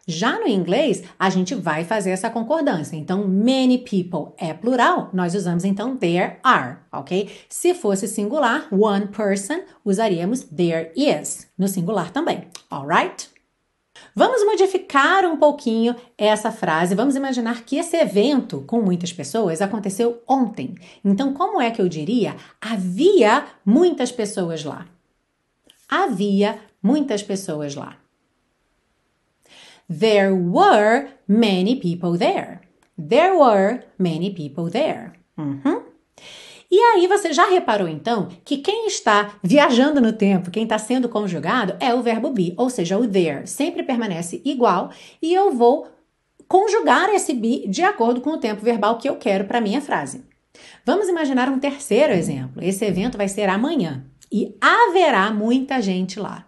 Já 0.05 0.37
no 0.37 0.47
inglês, 0.47 1.01
a 1.17 1.29
gente 1.29 1.55
vai 1.55 1.85
fazer 1.85 2.09
essa 2.09 2.29
concordância. 2.29 2.97
Então, 2.97 3.25
many 3.25 3.77
people 3.77 4.33
é 4.37 4.53
plural, 4.53 5.09
nós 5.13 5.33
usamos 5.33 5.63
então 5.63 5.95
there 5.95 6.39
are, 6.43 6.79
ok? 6.91 7.29
Se 7.47 7.73
fosse 7.73 8.05
singular, 8.05 8.67
one 8.69 9.07
person, 9.07 9.61
usaríamos 9.85 10.43
there 10.43 10.91
is, 10.93 11.47
no 11.57 11.69
singular 11.69 12.11
também, 12.11 12.49
alright? 12.69 13.32
Vamos 14.15 14.45
modificar 14.45 15.25
um 15.25 15.37
pouquinho 15.37 15.95
essa 16.17 16.51
frase. 16.51 16.93
Vamos 16.93 17.15
imaginar 17.15 17.63
que 17.63 17.77
esse 17.77 17.97
evento 17.97 18.63
com 18.67 18.81
muitas 18.81 19.11
pessoas 19.11 19.61
aconteceu 19.61 20.21
ontem. 20.27 20.75
Então, 21.03 21.33
como 21.33 21.59
é 21.59 21.71
que 21.71 21.81
eu 21.81 21.89
diria? 21.89 22.35
Havia 22.61 23.45
muitas 23.65 24.11
pessoas 24.11 24.63
lá. 24.63 24.85
Havia 25.89 26.59
muitas 26.81 27.23
pessoas 27.23 27.75
lá. 27.75 27.97
There 29.89 30.31
were 30.31 31.09
many 31.27 31.75
people 31.75 32.17
there. 32.17 32.61
There 32.97 33.35
were 33.35 33.83
many 33.97 34.29
people 34.31 34.69
there. 34.69 35.13
Uhum. 35.37 35.92
E 36.73 36.79
aí 36.79 37.05
você 37.05 37.31
já 37.31 37.45
reparou 37.45 37.87
então 37.87 38.29
que 38.43 38.57
quem 38.57 38.87
está 38.87 39.35
viajando 39.43 40.01
no 40.01 40.11
tempo, 40.11 40.49
quem 40.49 40.63
está 40.63 40.79
sendo 40.79 41.07
conjugado 41.07 41.75
é 41.79 41.93
o 41.93 42.01
verbo 42.01 42.31
be, 42.31 42.55
ou 42.57 42.67
seja, 42.67 42.97
o 42.97 43.07
there 43.07 43.45
sempre 43.45 43.83
permanece 43.83 44.41
igual 44.43 44.89
e 45.21 45.31
eu 45.31 45.51
vou 45.51 45.87
conjugar 46.47 47.09
esse 47.09 47.31
be 47.31 47.67
de 47.67 47.83
acordo 47.83 48.21
com 48.21 48.31
o 48.31 48.39
tempo 48.39 48.65
verbal 48.65 48.97
que 48.97 49.07
eu 49.07 49.17
quero 49.17 49.45
para 49.45 49.61
minha 49.61 49.81
frase. 49.81 50.25
Vamos 50.83 51.07
imaginar 51.07 51.47
um 51.47 51.59
terceiro 51.59 52.11
exemplo. 52.11 52.59
Esse 52.59 52.83
evento 52.85 53.19
vai 53.19 53.27
ser 53.27 53.49
amanhã 53.49 54.03
e 54.31 54.57
haverá 54.59 55.31
muita 55.31 55.79
gente 55.79 56.19
lá. 56.19 56.47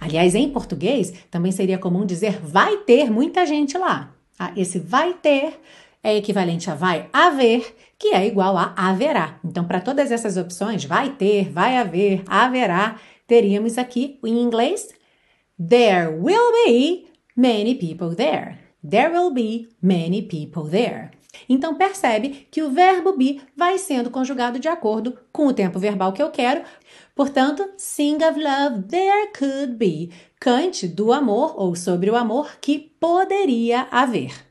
Aliás, 0.00 0.36
em 0.36 0.48
português 0.48 1.12
também 1.32 1.50
seria 1.50 1.78
comum 1.78 2.06
dizer 2.06 2.38
vai 2.40 2.76
ter 2.76 3.10
muita 3.10 3.44
gente 3.44 3.76
lá. 3.76 4.14
Ah, 4.38 4.52
esse 4.56 4.78
vai 4.78 5.14
ter 5.14 5.58
é 6.02 6.16
equivalente 6.16 6.70
a 6.70 6.74
vai 6.74 7.08
haver, 7.12 7.76
que 7.98 8.08
é 8.08 8.26
igual 8.26 8.56
a 8.56 8.74
haverá. 8.76 9.38
Então, 9.44 9.64
para 9.64 9.80
todas 9.80 10.10
essas 10.10 10.36
opções, 10.36 10.84
vai 10.84 11.10
ter, 11.10 11.50
vai 11.50 11.76
haver, 11.76 12.22
haverá, 12.26 12.96
teríamos 13.26 13.78
aqui 13.78 14.18
em 14.24 14.40
inglês 14.40 14.88
There 15.58 16.08
will 16.08 16.52
be 16.64 17.08
many 17.34 17.74
people 17.74 18.14
there. 18.14 18.58
There 18.88 19.10
will 19.10 19.32
be 19.32 19.68
many 19.82 20.22
people 20.22 20.70
there. 20.70 21.10
Então 21.48 21.74
percebe 21.74 22.46
que 22.50 22.62
o 22.62 22.70
verbo 22.70 23.16
be 23.16 23.40
vai 23.56 23.76
sendo 23.76 24.08
conjugado 24.08 24.58
de 24.58 24.68
acordo 24.68 25.18
com 25.32 25.46
o 25.46 25.52
tempo 25.52 25.78
verbal 25.78 26.12
que 26.12 26.22
eu 26.22 26.30
quero. 26.30 26.62
Portanto, 27.14 27.68
sing 27.76 28.16
of 28.22 28.38
love 28.38 28.84
there 28.88 29.32
could 29.36 29.74
be. 29.74 30.10
Cante 30.40 30.86
do 30.86 31.12
amor 31.12 31.54
ou 31.56 31.74
sobre 31.74 32.08
o 32.08 32.16
amor 32.16 32.56
que 32.60 32.78
poderia 32.78 33.88
haver. 33.90 34.47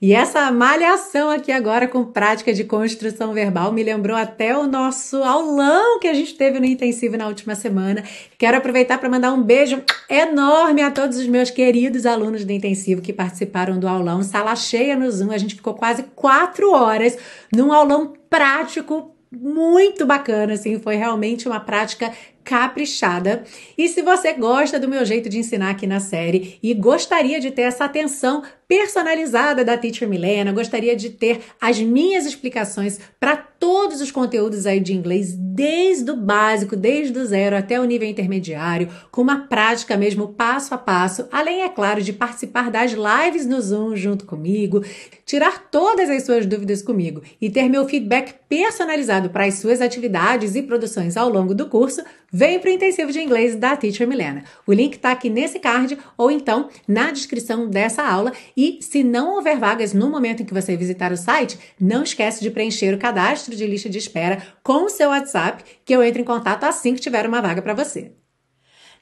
E 0.00 0.12
essa 0.12 0.50
malhação 0.50 1.30
aqui 1.30 1.50
agora 1.50 1.88
com 1.88 2.04
prática 2.04 2.52
de 2.52 2.64
construção 2.64 3.32
verbal 3.32 3.72
me 3.72 3.82
lembrou 3.82 4.16
até 4.16 4.56
o 4.56 4.66
nosso 4.66 5.22
aulão 5.22 5.98
que 5.98 6.08
a 6.08 6.14
gente 6.14 6.34
teve 6.34 6.60
no 6.60 6.66
intensivo 6.66 7.16
na 7.16 7.26
última 7.26 7.54
semana. 7.54 8.04
Quero 8.38 8.58
aproveitar 8.58 8.98
para 8.98 9.08
mandar 9.08 9.32
um 9.32 9.42
beijo 9.42 9.82
enorme 10.08 10.82
a 10.82 10.90
todos 10.90 11.16
os 11.16 11.26
meus 11.26 11.50
queridos 11.50 12.04
alunos 12.04 12.44
do 12.44 12.52
intensivo 12.52 13.00
que 13.00 13.12
participaram 13.12 13.78
do 13.78 13.88
aulão. 13.88 14.22
Sala 14.22 14.54
cheia 14.54 14.96
no 14.96 15.10
Zoom, 15.10 15.30
a 15.30 15.38
gente 15.38 15.54
ficou 15.54 15.74
quase 15.74 16.04
quatro 16.14 16.72
horas 16.72 17.16
num 17.54 17.72
aulão 17.72 18.12
prático 18.28 19.16
muito 19.30 20.06
bacana, 20.06 20.54
assim, 20.54 20.78
foi 20.78 20.96
realmente 20.96 21.48
uma 21.48 21.60
prática 21.60 22.12
caprichada. 22.44 23.42
E 23.76 23.88
se 23.88 24.00
você 24.02 24.32
gosta 24.32 24.78
do 24.78 24.88
meu 24.88 25.04
jeito 25.04 25.28
de 25.28 25.38
ensinar 25.38 25.70
aqui 25.70 25.86
na 25.86 25.98
série 25.98 26.58
e 26.62 26.72
gostaria 26.72 27.40
de 27.40 27.50
ter 27.50 27.62
essa 27.62 27.84
atenção 27.84 28.42
personalizada 28.68 29.64
da 29.64 29.78
Teacher 29.78 30.08
Milena, 30.08 30.52
gostaria 30.52 30.96
de 30.96 31.10
ter 31.10 31.40
as 31.60 31.78
minhas 31.78 32.26
explicações 32.26 32.98
para 33.20 33.36
todos 33.36 34.00
os 34.00 34.10
conteúdos 34.10 34.66
aí 34.66 34.80
de 34.80 34.92
inglês, 34.92 35.32
desde 35.34 36.10
o 36.10 36.16
básico, 36.16 36.76
desde 36.76 37.18
o 37.18 37.24
zero 37.24 37.56
até 37.56 37.80
o 37.80 37.84
nível 37.84 38.08
intermediário, 38.08 38.90
com 39.10 39.22
uma 39.22 39.46
prática 39.46 39.96
mesmo 39.96 40.28
passo 40.28 40.74
a 40.74 40.78
passo, 40.78 41.26
além, 41.32 41.62
é 41.62 41.68
claro, 41.68 42.02
de 42.02 42.12
participar 42.12 42.70
das 42.70 42.92
lives 42.92 43.46
no 43.46 43.60
Zoom 43.60 43.96
junto 43.96 44.26
comigo, 44.26 44.84
tirar 45.24 45.70
todas 45.70 46.10
as 46.10 46.24
suas 46.24 46.44
dúvidas 46.44 46.82
comigo 46.82 47.22
e 47.40 47.48
ter 47.48 47.68
meu 47.68 47.88
feedback 47.88 48.34
personalizado 48.48 49.30
para 49.30 49.46
as 49.46 49.54
suas 49.54 49.80
atividades 49.80 50.54
e 50.54 50.62
produções 50.62 51.16
ao 51.16 51.28
longo 51.28 51.54
do 51.54 51.66
curso, 51.66 52.02
vem 52.30 52.58
para 52.58 52.70
o 52.70 52.72
intensivo 52.72 53.10
de 53.10 53.20
inglês 53.20 53.56
da 53.56 53.76
Teacher 53.76 54.06
Milena. 54.06 54.44
O 54.66 54.72
link 54.72 54.94
está 54.94 55.12
aqui 55.12 55.30
nesse 55.30 55.58
card 55.58 55.98
ou 56.16 56.30
então 56.30 56.68
na 56.86 57.10
descrição 57.10 57.68
dessa 57.68 58.02
aula 58.02 58.32
e 58.56 58.78
se 58.80 59.04
não 59.04 59.34
houver 59.34 59.58
vagas 59.58 59.92
no 59.92 60.08
momento 60.08 60.42
em 60.42 60.46
que 60.46 60.54
você 60.54 60.76
visitar 60.76 61.12
o 61.12 61.16
site, 61.16 61.58
não 61.78 62.02
esquece 62.02 62.42
de 62.42 62.50
preencher 62.50 62.94
o 62.94 62.98
cadastro 62.98 63.54
de 63.54 63.66
lista 63.66 63.88
de 63.88 63.98
espera 63.98 64.42
com 64.62 64.84
o 64.84 64.88
seu 64.88 65.10
WhatsApp, 65.10 65.62
que 65.84 65.94
eu 65.94 66.02
entro 66.02 66.22
em 66.22 66.24
contato 66.24 66.64
assim 66.64 66.94
que 66.94 67.00
tiver 67.00 67.26
uma 67.26 67.42
vaga 67.42 67.60
para 67.60 67.74
você. 67.74 68.12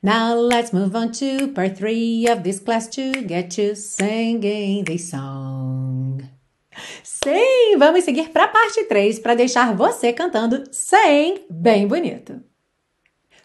Now 0.02 0.34
let's 0.38 0.72
move 0.72 0.94
on 0.96 1.12
to 1.12 1.48
part 1.54 1.76
3 1.76 2.26
of 2.30 2.42
this 2.42 2.58
class 2.58 2.88
to 2.88 3.26
get 3.26 3.56
you 3.56 3.74
singing 3.74 4.84
the 4.84 4.98
song. 4.98 6.28
Sim, 7.02 7.76
vamos 7.78 8.04
seguir 8.04 8.30
para 8.30 8.44
a 8.44 8.48
parte 8.48 8.84
3 8.84 9.20
para 9.20 9.34
deixar 9.34 9.74
você 9.74 10.12
cantando 10.12 10.64
sem 10.72 11.46
bem 11.48 11.86
bonito. 11.86 12.42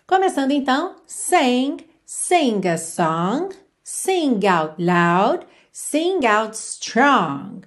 Começando 0.05 0.51
então, 0.51 0.95
sing, 1.05 1.77
sing 2.03 2.67
a 2.67 2.77
song, 2.77 3.55
sing 3.83 4.39
out 4.47 4.73
loud, 4.79 5.45
Sing 5.81 6.25
out 6.25 6.57
strong. 6.57 7.61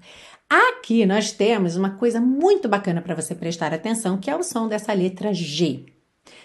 Aqui 0.48 1.06
nós 1.06 1.32
temos 1.32 1.76
uma 1.76 1.96
coisa 1.96 2.20
muito 2.20 2.68
bacana 2.68 3.00
para 3.00 3.14
você 3.14 3.34
prestar 3.34 3.72
atenção, 3.72 4.18
que 4.18 4.30
é 4.30 4.36
o 4.36 4.42
som 4.42 4.68
dessa 4.68 4.92
letra 4.92 5.32
G. 5.32 5.86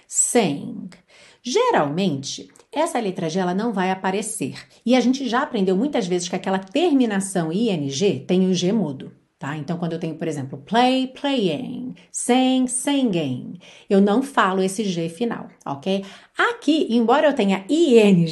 Sing. 0.08 0.90
Geralmente, 1.44 2.50
essa 2.72 2.98
letra 3.02 3.30
G 3.30 3.40
ela 3.40 3.54
não 3.54 3.74
vai 3.74 3.92
aparecer. 3.92 4.56
E 4.86 4.96
a 4.96 5.02
gente 5.02 5.28
já 5.28 5.42
aprendeu 5.42 5.76
muitas 5.76 6.08
vezes 6.08 6.30
que 6.30 6.38
aquela 6.38 6.58
terminação 6.58 7.52
ing 7.52 8.20
tem 8.26 8.50
o 8.50 8.54
G 8.54 8.72
mudo. 8.72 9.12
Tá? 9.40 9.56
Então, 9.56 9.78
quando 9.78 9.94
eu 9.94 10.00
tenho, 10.00 10.16
por 10.16 10.28
exemplo, 10.28 10.58
play, 10.58 11.06
playing, 11.06 11.94
sing, 12.12 12.66
singing, 12.66 13.60
eu 13.88 14.02
não 14.02 14.24
falo 14.24 14.64
esse 14.64 14.84
G 14.84 15.10
final, 15.10 15.48
ok? 15.64 16.04
Aqui, 16.36 16.88
embora 16.90 17.28
eu 17.28 17.34
tenha 17.34 17.64
ing, 17.70 18.26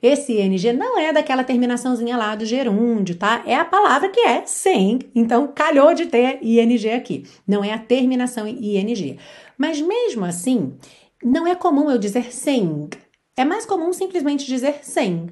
esse 0.00 0.40
ing 0.40 0.72
não 0.72 0.96
é 0.96 1.12
daquela 1.12 1.42
terminaçãozinha 1.42 2.16
lá 2.16 2.36
do 2.36 2.46
gerúndio, 2.46 3.16
tá? 3.16 3.42
É 3.44 3.56
a 3.56 3.64
palavra 3.64 4.08
que 4.08 4.20
é 4.20 4.46
sing, 4.46 5.00
então 5.16 5.48
calhou 5.52 5.94
de 5.94 6.06
ter 6.06 6.38
ing 6.40 6.90
aqui. 6.90 7.24
Não 7.44 7.64
é 7.64 7.72
a 7.72 7.78
terminação 7.78 8.46
ing. 8.46 9.18
Mas 9.58 9.80
mesmo 9.80 10.24
assim, 10.24 10.74
não 11.24 11.44
é 11.44 11.56
comum 11.56 11.90
eu 11.90 11.98
dizer 11.98 12.32
sing. 12.32 12.88
É 13.36 13.44
mais 13.44 13.66
comum 13.66 13.92
simplesmente 13.92 14.46
dizer 14.46 14.78
sing, 14.82 15.26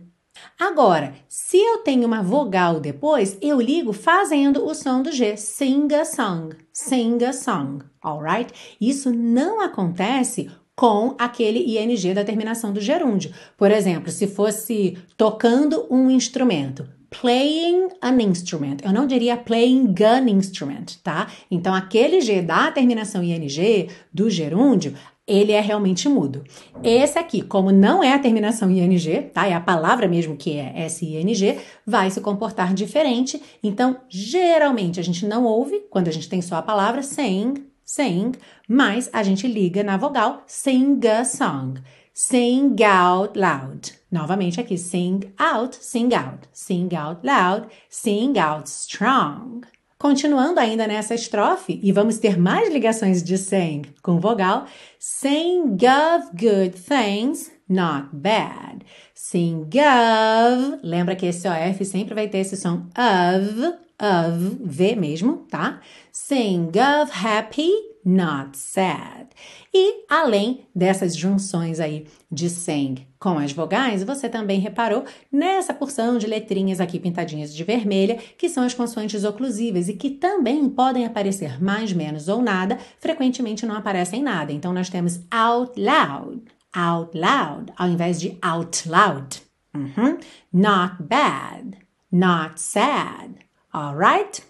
Agora, 0.59 1.14
se 1.29 1.57
eu 1.57 1.79
tenho 1.79 2.07
uma 2.07 2.23
vogal 2.23 2.81
depois, 2.81 3.37
eu 3.40 3.61
ligo 3.61 3.93
fazendo 3.93 4.64
o 4.64 4.75
som 4.75 5.03
do 5.03 5.12
G. 5.12 5.37
Sing 5.37 5.93
a 5.95 6.05
song. 6.05 6.55
Sing 6.73 7.25
a 7.25 7.33
song. 7.33 7.85
Alright? 8.03 8.53
Isso 8.81 9.12
não 9.12 9.61
acontece 9.61 10.51
com 10.77 11.14
aquele 11.19 11.77
ing 11.79 12.14
da 12.14 12.25
terminação 12.25 12.73
do 12.73 12.81
gerúndio. 12.81 13.35
Por 13.57 13.71
exemplo, 13.71 14.11
se 14.11 14.27
fosse 14.27 14.97
tocando 15.16 15.87
um 15.90 16.11
instrumento, 16.11 16.88
playing 17.11 17.88
an 18.01 18.23
instrument. 18.23 18.79
Eu 18.83 18.93
não 18.93 19.07
diria 19.07 19.37
playing 19.37 19.95
an 20.03 20.31
instrument, 20.31 20.97
tá? 21.03 21.27
Então, 21.51 21.75
aquele 21.75 22.21
G 22.21 22.40
da 22.40 22.71
terminação 22.71 23.23
ing 23.23 23.88
do 24.12 24.31
gerúndio, 24.31 24.95
ele 25.31 25.53
é 25.53 25.61
realmente 25.61 26.09
mudo. 26.09 26.43
Esse 26.83 27.16
aqui, 27.16 27.40
como 27.40 27.71
não 27.71 28.03
é 28.03 28.12
a 28.12 28.19
terminação 28.19 28.69
ing, 28.69 29.31
tá? 29.33 29.47
É 29.47 29.55
a 29.55 29.61
palavra 29.61 30.09
mesmo 30.09 30.37
que 30.37 30.57
é 30.57 30.88
SING, 30.88 31.61
vai 31.87 32.11
se 32.11 32.21
comportar 32.21 32.75
diferente. 32.75 33.40
Então, 33.62 33.99
geralmente 34.09 34.99
a 34.99 35.05
gente 35.05 35.25
não 35.25 35.45
ouve 35.45 35.85
quando 35.88 36.09
a 36.09 36.11
gente 36.11 36.29
tem 36.29 36.43
só 36.43 36.57
a 36.57 36.62
palavra 36.62 37.01
sing, 37.01 37.55
sing, 37.85 38.33
mas 38.69 39.09
a 39.12 39.23
gente 39.23 39.47
liga 39.47 39.85
na 39.85 39.97
vogal 39.97 40.43
sing 40.49 41.01
a 41.07 41.25
song. 41.25 41.81
Sing 42.12 42.75
out 42.83 43.38
loud. 43.38 43.93
Novamente 44.11 44.61
aqui, 44.61 44.77
sing 44.77 45.33
out, 45.38 45.77
sing 45.81 46.12
out, 46.12 46.49
sing 46.53 46.88
out 46.95 47.25
loud, 47.25 47.69
sing 47.88 48.37
out 48.37 48.69
strong. 48.69 49.61
Continuando 50.01 50.59
ainda 50.59 50.87
nessa 50.87 51.15
estrofe, 51.15 51.79
e 51.83 51.93
vamos 51.93 52.17
ter 52.17 52.39
mais 52.39 52.73
ligações 52.73 53.23
de 53.23 53.37
sing 53.37 53.83
com 54.03 54.19
vogal, 54.19 54.65
sing 54.99 55.77
of 55.85 56.31
good 56.33 56.71
things, 56.71 57.53
not 57.69 58.09
bad. 58.11 58.79
Sing 59.15 59.69
of, 59.69 60.81
lembra 60.83 61.15
que 61.15 61.27
esse 61.27 61.47
OF 61.47 61.85
sempre 61.85 62.15
vai 62.15 62.29
ter 62.29 62.39
esse 62.39 62.57
som 62.57 62.87
of, 62.97 63.79
of, 64.01 64.57
V 64.63 64.97
mesmo, 64.97 65.45
tá? 65.51 65.83
Sing 66.11 66.71
of 66.71 67.13
happy, 67.13 67.71
not 68.05 68.57
sad. 68.57 69.29
E 69.73 70.05
além 70.09 70.67
dessas 70.75 71.17
junções 71.17 71.81
aí 71.81 72.07
de 72.31 72.49
sing 72.49 73.07
com 73.19 73.39
as 73.39 73.53
vogais, 73.53 74.03
você 74.03 74.29
também 74.29 74.61
reparou 74.61 75.05
nessa 75.31 75.75
porção 75.75 76.19
de 76.19 76.27
letrinhas 76.27 76.81
aqui 76.81 76.99
pintadinhas 76.99 77.55
de 77.55 77.63
vermelha, 77.63 78.17
que 78.39 78.49
são 78.49 78.65
as 78.65 78.75
consoantes 78.75 79.25
oclusivas 79.25 79.89
e 79.89 79.95
que 79.95 80.11
também 80.11 80.69
podem 80.69 81.05
aparecer 81.05 81.63
mais, 81.63 81.93
menos 81.93 82.29
ou 82.29 82.41
nada, 82.41 82.79
frequentemente 82.99 83.67
não 83.67 83.77
aparecem 83.77 84.23
nada. 84.23 84.53
Então 84.53 84.73
nós 84.73 84.89
temos 84.89 85.21
out 85.31 85.79
loud, 85.79 86.43
out 86.75 87.17
loud, 87.17 87.73
ao 87.77 87.89
invés 87.89 88.19
de 88.19 88.39
out 88.43 88.89
loud. 88.89 89.43
Uhum. 89.75 90.19
Not 90.53 91.03
bad, 91.03 91.79
not 92.11 92.61
sad. 92.61 93.35
Alright? 93.73 94.43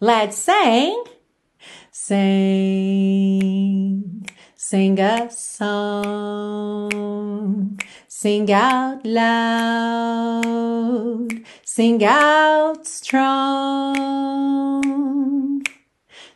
Let's 0.00 0.36
sing. 0.36 1.17
Sing. 2.06 3.88
Sing 4.54 5.00
a 5.00 5.30
song, 5.30 6.90
sing 8.06 8.52
out 8.52 9.04
loud, 9.04 10.44
sing 11.64 12.04
out 12.04 12.86
strong. 12.86 13.94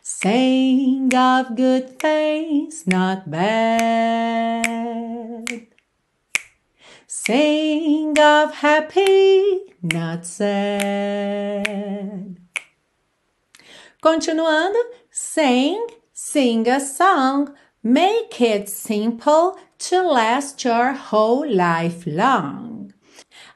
Sing 0.01 1.15
of 1.15 1.55
good 1.55 1.97
things, 1.97 2.85
not 2.85 3.31
bad. 3.31 4.63
Sing 7.07 8.19
of 8.19 8.55
happy, 8.55 9.75
not 9.81 10.25
sad. 10.25 11.63
Continuando, 14.03 15.02
sing, 15.33 15.87
sing 16.13 16.67
a 16.67 16.79
song 16.79 17.55
Make 17.83 18.39
it 18.39 18.69
simple 18.69 19.57
to 19.89 20.03
last 20.03 20.63
your 20.63 20.93
whole 20.93 21.45
life 21.45 22.05
long. 22.07 22.93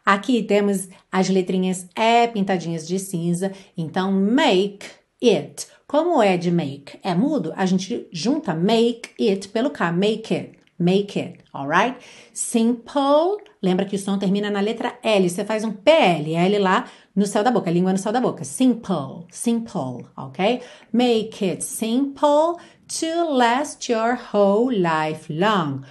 Aqui 0.05 0.43
temos 0.43 0.89
as 1.11 1.29
letrinhas 1.29 1.87
E 1.95 2.27
pintadinhas 2.29 2.85
de 2.85 2.99
cinza, 2.99 3.53
então 3.77 4.11
make 4.11 4.85
it. 5.23 5.67
Como 5.87 6.21
é 6.21 6.35
de 6.35 6.51
make? 6.51 6.99
É 7.03 7.15
mudo? 7.15 7.53
A 7.55 7.65
gente 7.65 8.07
junta 8.11 8.53
make 8.53 9.11
it 9.17 9.47
pelo 9.49 9.69
K, 9.69 9.91
make 9.91 10.33
it. 10.33 10.56
Make 10.79 11.19
it, 11.19 11.43
alright? 11.53 11.97
Simple, 12.33 13.43
lembra 13.61 13.85
que 13.85 13.95
o 13.95 13.99
som 13.99 14.19
termina 14.19 14.51
na 14.51 14.59
letra 14.59 14.99
L, 15.01 15.27
você 15.27 15.43
faz 15.43 15.63
um 15.63 15.71
PL, 15.71 16.35
L 16.35 16.59
lá 16.59 16.85
no 17.15 17.25
céu 17.25 17.43
da 17.43 17.49
boca, 17.49 17.71
língua 17.71 17.91
no 17.91 17.97
céu 17.97 18.11
da 18.11 18.21
boca. 18.21 18.43
Simple, 18.43 19.25
simple, 19.31 20.05
ok? 20.15 20.61
Make 20.93 21.43
it 21.43 21.63
simple 21.63 22.57
to 22.87 23.35
last 23.35 23.91
your 23.91 24.19
whole 24.31 24.71
life 24.71 25.33
long. 25.33 25.81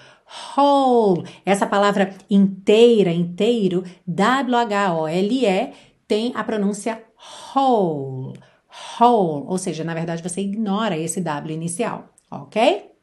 Whole, 0.57 1.25
essa 1.45 1.67
palavra 1.67 2.15
inteira, 2.31 3.11
inteiro, 3.11 3.83
W-H-O-L-E, 4.07 5.73
tem 6.07 6.33
a 6.35 6.45
pronúncia 6.45 7.03
whole, 7.55 8.39
whole, 9.01 9.47
ou 9.49 9.59
seja, 9.59 9.83
na 9.83 9.95
verdade 9.95 10.23
você 10.23 10.41
ignora 10.41 10.97
esse 10.97 11.21
W 11.21 11.53
inicial, 11.53 12.09
ok? 12.31 12.96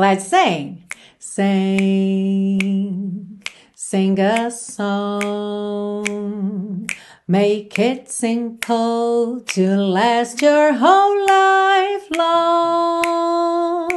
Let's 0.00 0.24
sing. 0.24 0.88
Sing, 1.18 2.58
sing 3.74 4.18
a 4.18 4.50
song. 4.50 6.06
Make 7.28 7.78
it 7.78 8.10
simple 8.10 9.42
to 9.42 9.76
last 9.76 10.40
your 10.40 10.72
whole 10.72 11.26
life 11.26 12.08
long. 12.16 13.90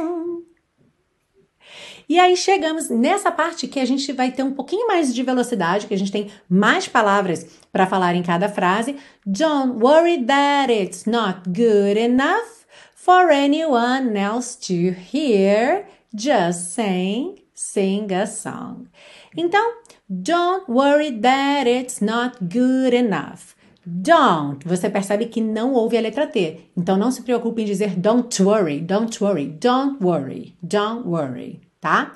E 2.06 2.18
aí 2.20 2.36
chegamos 2.36 2.90
nessa 2.90 3.32
parte 3.32 3.66
que 3.66 3.80
a 3.80 3.86
gente 3.86 4.12
vai 4.12 4.30
ter 4.30 4.42
um 4.42 4.52
pouquinho 4.52 4.86
mais 4.86 5.14
de 5.14 5.22
velocidade, 5.22 5.86
que 5.86 5.94
a 5.94 5.98
gente 5.98 6.12
tem 6.12 6.30
mais 6.46 6.86
palavras 6.86 7.46
para 7.72 7.86
falar 7.86 8.14
em 8.14 8.22
cada 8.22 8.50
frase. 8.50 8.96
Don't 9.24 9.82
worry 9.82 10.22
that 10.26 10.70
it's 10.70 11.06
not 11.06 11.48
good 11.48 11.98
enough 11.98 12.63
for 13.04 13.30
anyone 13.30 14.16
else 14.16 14.56
to 14.56 14.92
hear. 14.92 15.86
Just 16.14 16.74
sing, 16.74 17.38
sing 17.52 18.10
a 18.10 18.26
song. 18.26 18.88
Então, 19.36 19.74
don't 20.08 20.66
worry 20.68 21.10
that 21.10 21.66
it's 21.66 22.00
not 22.00 22.38
good 22.48 22.94
enough. 22.94 23.54
Don't, 23.86 24.66
você 24.66 24.88
percebe 24.88 25.26
que 25.26 25.42
não 25.42 25.74
houve 25.74 25.98
a 25.98 26.00
letra 26.00 26.26
T. 26.26 26.70
Então 26.74 26.96
não 26.96 27.10
se 27.10 27.22
preocupe 27.22 27.60
em 27.60 27.66
dizer 27.66 27.94
don't 27.96 28.42
worry, 28.42 28.80
don't 28.80 29.22
worry, 29.22 29.46
don't 29.60 30.02
worry, 30.02 30.56
don't 30.62 31.06
worry, 31.06 31.60
tá? 31.82 32.14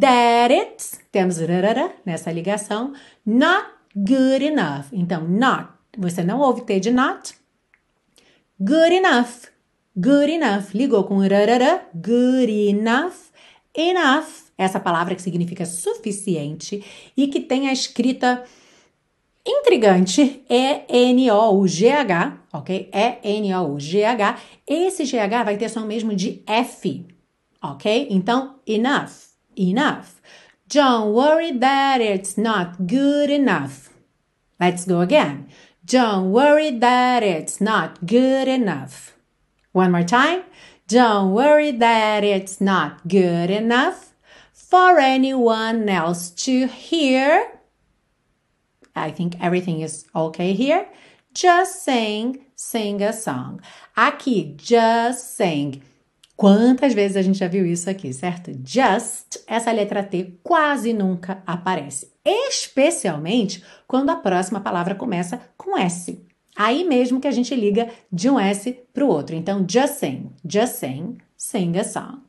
That 0.00 0.54
it's, 0.54 0.98
temos 1.10 1.38
rarara 1.38 1.92
nessa 2.06 2.32
ligação, 2.32 2.94
not 3.26 3.66
good 3.94 4.42
enough. 4.42 4.86
Então, 4.90 5.28
not, 5.28 5.68
você 5.98 6.22
não 6.22 6.40
ouve 6.40 6.62
T 6.62 6.80
de 6.80 6.90
not. 6.90 7.34
Good 8.58 8.94
enough, 8.94 9.51
good 9.96 10.30
enough. 10.30 10.74
Ligou 10.74 11.04
com 11.04 11.18
rarara, 11.18 11.86
good 11.94 12.50
enough. 12.50 13.30
Enough, 13.74 14.50
essa 14.58 14.78
palavra 14.78 15.14
que 15.14 15.22
significa 15.22 15.64
suficiente 15.64 16.84
e 17.16 17.26
que 17.28 17.40
tem 17.40 17.68
a 17.68 17.72
escrita 17.72 18.44
intrigante 19.46 20.44
E-N-O-U-G-H, 20.48 22.38
ok? 22.52 22.90
E-N-O-U-G-H. 22.92 24.38
Esse 24.66 25.04
GH 25.04 25.44
vai 25.44 25.56
ter 25.56 25.68
som 25.68 25.86
mesmo 25.86 26.14
de 26.14 26.42
F, 26.46 27.06
ok? 27.62 28.08
Então, 28.10 28.56
enough, 28.66 29.32
enough. 29.56 30.20
Don't 30.72 31.12
worry 31.12 31.58
that 31.58 32.00
it's 32.02 32.36
not 32.36 32.76
good 32.78 33.30
enough. 33.30 33.90
Let's 34.60 34.86
go 34.86 35.00
again. 35.00 35.48
Don't 35.84 36.30
worry 36.30 36.78
that 36.78 37.24
it's 37.24 37.60
not 37.60 37.98
good 38.00 38.48
enough. 38.48 39.11
One 39.72 39.90
more 39.90 40.04
time. 40.04 40.42
Don't 40.86 41.32
worry 41.32 41.72
that 41.72 42.24
it's 42.24 42.60
not 42.60 43.08
good 43.08 43.50
enough 43.50 44.12
for 44.52 44.98
anyone 44.98 45.88
else 45.88 46.30
to 46.44 46.66
hear. 46.66 47.60
I 48.94 49.10
think 49.10 49.36
everything 49.40 49.80
is 49.80 50.04
okay 50.14 50.52
here. 50.52 50.86
Just 51.34 51.82
sing, 51.82 52.44
sing 52.54 53.02
a 53.02 53.12
song. 53.12 53.60
Aqui, 53.96 54.54
just 54.56 55.36
sing. 55.36 55.82
Quantas 56.36 56.92
vezes 56.92 57.16
a 57.16 57.22
gente 57.22 57.38
já 57.38 57.48
viu 57.48 57.64
isso 57.64 57.88
aqui, 57.88 58.12
certo? 58.12 58.50
Just, 58.64 59.42
essa 59.46 59.72
letra 59.72 60.02
T 60.02 60.38
quase 60.42 60.92
nunca 60.92 61.42
aparece, 61.46 62.12
especialmente 62.24 63.62
quando 63.86 64.10
a 64.10 64.16
próxima 64.16 64.60
palavra 64.60 64.94
começa 64.94 65.40
com 65.56 65.78
S. 65.78 66.26
Aí 66.56 66.84
mesmo 66.84 67.20
que 67.20 67.28
a 67.28 67.32
gente 67.32 67.54
liga 67.54 67.88
de 68.12 68.28
um 68.28 68.38
S 68.38 68.72
para 68.92 69.04
o 69.04 69.08
outro. 69.08 69.34
Então, 69.34 69.64
just 69.68 69.94
sing, 69.94 70.30
just 70.46 70.74
sing, 70.74 71.18
sing 71.36 71.78
a 71.78 71.84
song. 71.84 72.20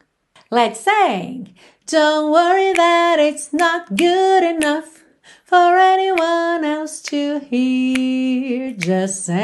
Let's 0.49 0.79
sing! 0.79 1.53
Don't 1.91 2.31
worry 2.31 2.73
that 2.75 3.19
it's 3.19 3.51
not 3.51 3.89
good 3.89 4.43
enough 4.43 5.03
for 5.43 5.77
anyone 5.77 6.63
else 6.65 7.01
to 7.03 7.41
hear. 7.49 8.73
Just 8.77 9.25
sing, 9.25 9.43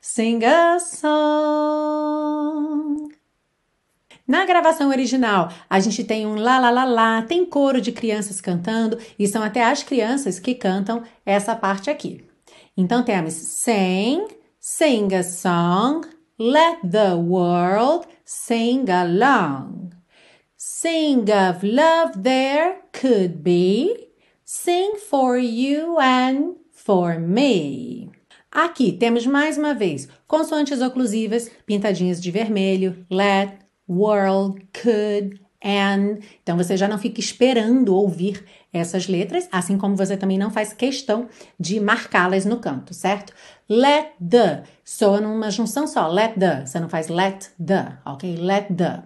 sing 0.00 0.44
a 0.44 0.78
song. 0.78 2.28
Na 4.26 4.44
gravação 4.44 4.90
original, 4.90 5.50
a 5.68 5.80
gente 5.80 6.04
tem 6.04 6.26
um 6.26 6.34
lá 6.36 6.58
lá 6.58 6.70
lá 6.70 6.84
lá, 6.84 7.22
tem 7.22 7.44
coro 7.44 7.80
de 7.80 7.92
crianças 7.92 8.40
cantando 8.40 8.98
e 9.18 9.26
são 9.26 9.42
até 9.42 9.64
as 9.64 9.82
crianças 9.82 10.38
que 10.38 10.54
cantam 10.54 11.02
essa 11.24 11.56
parte 11.56 11.90
aqui. 11.90 12.27
Então 12.80 13.02
temos 13.02 13.32
sing, 13.32 14.28
sing 14.60 15.12
a 15.12 15.24
song, 15.24 16.02
let 16.38 16.78
the 16.88 17.16
world 17.16 18.06
sing 18.24 18.84
along. 18.88 19.90
Sing 20.56 21.24
of 21.28 21.64
love 21.64 22.22
there 22.22 22.76
could 22.92 23.42
be, 23.42 24.10
sing 24.44 24.94
for 24.94 25.36
you 25.36 25.98
and 25.98 26.54
for 26.70 27.18
me. 27.18 28.12
Aqui 28.48 28.92
temos 28.92 29.26
mais 29.26 29.58
uma 29.58 29.74
vez 29.74 30.08
consoantes 30.28 30.80
oclusivas 30.80 31.50
pintadinhas 31.66 32.22
de 32.22 32.30
vermelho, 32.30 33.04
let, 33.10 33.58
world, 33.88 34.62
could, 34.72 35.40
and. 35.64 36.18
Então 36.42 36.56
você 36.56 36.76
já 36.76 36.88
não 36.88 36.98
fica 36.98 37.20
esperando 37.20 37.94
ouvir 37.94 38.44
essas 38.72 39.08
letras, 39.08 39.48
assim 39.50 39.78
como 39.78 39.96
você 39.96 40.16
também 40.16 40.38
não 40.38 40.50
faz 40.50 40.72
questão 40.72 41.28
de 41.58 41.80
marcá-las 41.80 42.44
no 42.44 42.58
canto, 42.58 42.92
certo? 42.92 43.32
Let 43.68 44.12
the 44.18 44.62
soa 44.84 45.20
numa 45.20 45.50
junção 45.50 45.86
só, 45.86 46.06
let 46.08 46.34
the, 46.38 46.66
você 46.66 46.80
não 46.80 46.88
faz 46.88 47.08
let 47.08 47.50
the, 47.64 47.98
ok? 48.04 48.36
Let 48.36 48.68
the. 48.74 49.02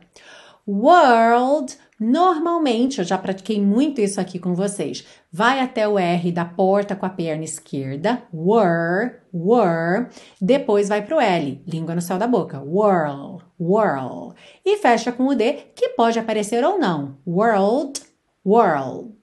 World, 0.66 1.76
normalmente, 2.02 2.98
eu 2.98 3.04
já 3.04 3.16
pratiquei 3.16 3.60
muito 3.60 4.00
isso 4.00 4.20
aqui 4.20 4.38
com 4.38 4.54
vocês. 4.54 5.06
Vai 5.30 5.60
até 5.60 5.86
o 5.86 5.98
R 5.98 6.32
da 6.32 6.44
porta 6.44 6.96
com 6.96 7.06
a 7.06 7.10
perna 7.10 7.44
esquerda, 7.44 8.22
were, 8.34 9.20
were, 9.32 10.08
depois 10.40 10.88
vai 10.88 11.02
para 11.02 11.16
o 11.16 11.20
L, 11.20 11.62
língua 11.66 11.94
no 11.94 12.02
céu 12.02 12.18
da 12.18 12.26
boca, 12.26 12.60
whirl, 12.60 13.40
whirl, 13.58 14.34
e 14.64 14.76
fecha 14.76 15.12
com 15.12 15.28
o 15.28 15.34
D, 15.34 15.52
que 15.74 15.90
pode 15.90 16.18
aparecer 16.18 16.64
ou 16.64 16.78
não, 16.78 17.16
world, 17.26 18.00
world. 18.44 19.14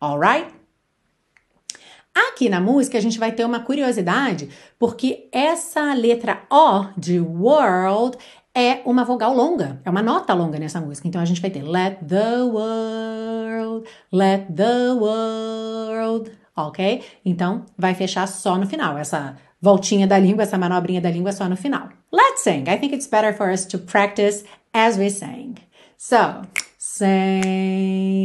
Alright? 0.00 0.54
Aqui 2.14 2.48
na 2.48 2.60
música 2.60 2.96
a 2.96 3.00
gente 3.00 3.18
vai 3.18 3.32
ter 3.32 3.44
uma 3.44 3.60
curiosidade, 3.60 4.48
porque 4.78 5.28
essa 5.30 5.92
letra 5.92 6.44
O 6.50 6.86
de 6.98 7.20
world 7.20 8.16
é 8.56 8.80
uma 8.86 9.04
vogal 9.04 9.34
longa, 9.34 9.78
é 9.84 9.90
uma 9.90 10.02
nota 10.02 10.32
longa 10.32 10.58
nessa 10.58 10.80
música. 10.80 11.06
Então 11.06 11.20
a 11.20 11.26
gente 11.26 11.42
vai 11.42 11.50
ter 11.50 11.62
let 11.62 11.98
the 11.98 12.42
world, 12.42 13.86
let 14.10 14.46
the 14.50 14.92
world, 14.92 16.32
ok? 16.56 17.04
Então 17.22 17.66
vai 17.76 17.94
fechar 17.94 18.26
só 18.26 18.56
no 18.56 18.66
final, 18.66 18.96
essa 18.96 19.36
voltinha 19.60 20.06
da 20.06 20.18
língua, 20.18 20.44
essa 20.44 20.56
manobrinha 20.56 21.02
da 21.02 21.10
língua 21.10 21.32
só 21.32 21.46
no 21.46 21.56
final. 21.56 21.90
Let's 22.10 22.40
sing. 22.40 22.64
I 22.66 22.78
think 22.78 22.94
it's 22.94 23.06
better 23.06 23.34
for 23.34 23.50
us 23.52 23.66
to 23.66 23.78
practice 23.78 24.46
as 24.72 24.96
we 24.96 25.10
sing. 25.10 25.56
So, 25.98 26.40
sing. 26.78 28.16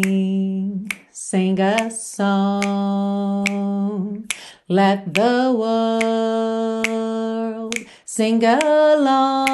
Sing 1.12 1.60
a 1.60 1.90
song. 1.92 3.44
Let 4.70 5.14
the 5.14 5.52
world 5.54 7.11
sing 8.14 8.44
along. 8.44 9.54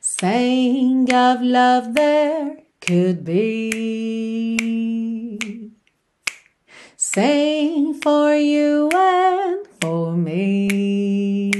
Sing 0.00 1.06
of 1.14 1.40
love 1.42 1.94
there 1.94 2.56
could 2.80 3.24
be. 3.24 4.58
Sing 6.96 7.94
for 8.02 8.34
you 8.34 8.88
and 8.92 9.64
for 9.80 10.16
me. 10.16 11.52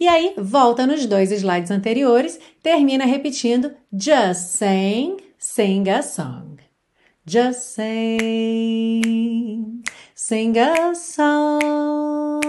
E 0.00 0.08
aí, 0.08 0.34
volta 0.36 0.88
nos 0.88 1.06
dois 1.06 1.30
slides 1.30 1.70
anteriores, 1.70 2.40
termina 2.60 3.06
repetindo 3.06 3.72
just 3.92 4.56
sing, 4.58 5.18
sing 5.38 5.88
a 5.88 6.02
song. 6.02 6.58
Just 7.24 7.74
sing, 7.74 9.02
sing 10.14 10.56
a 10.58 10.94
song. 10.94 12.40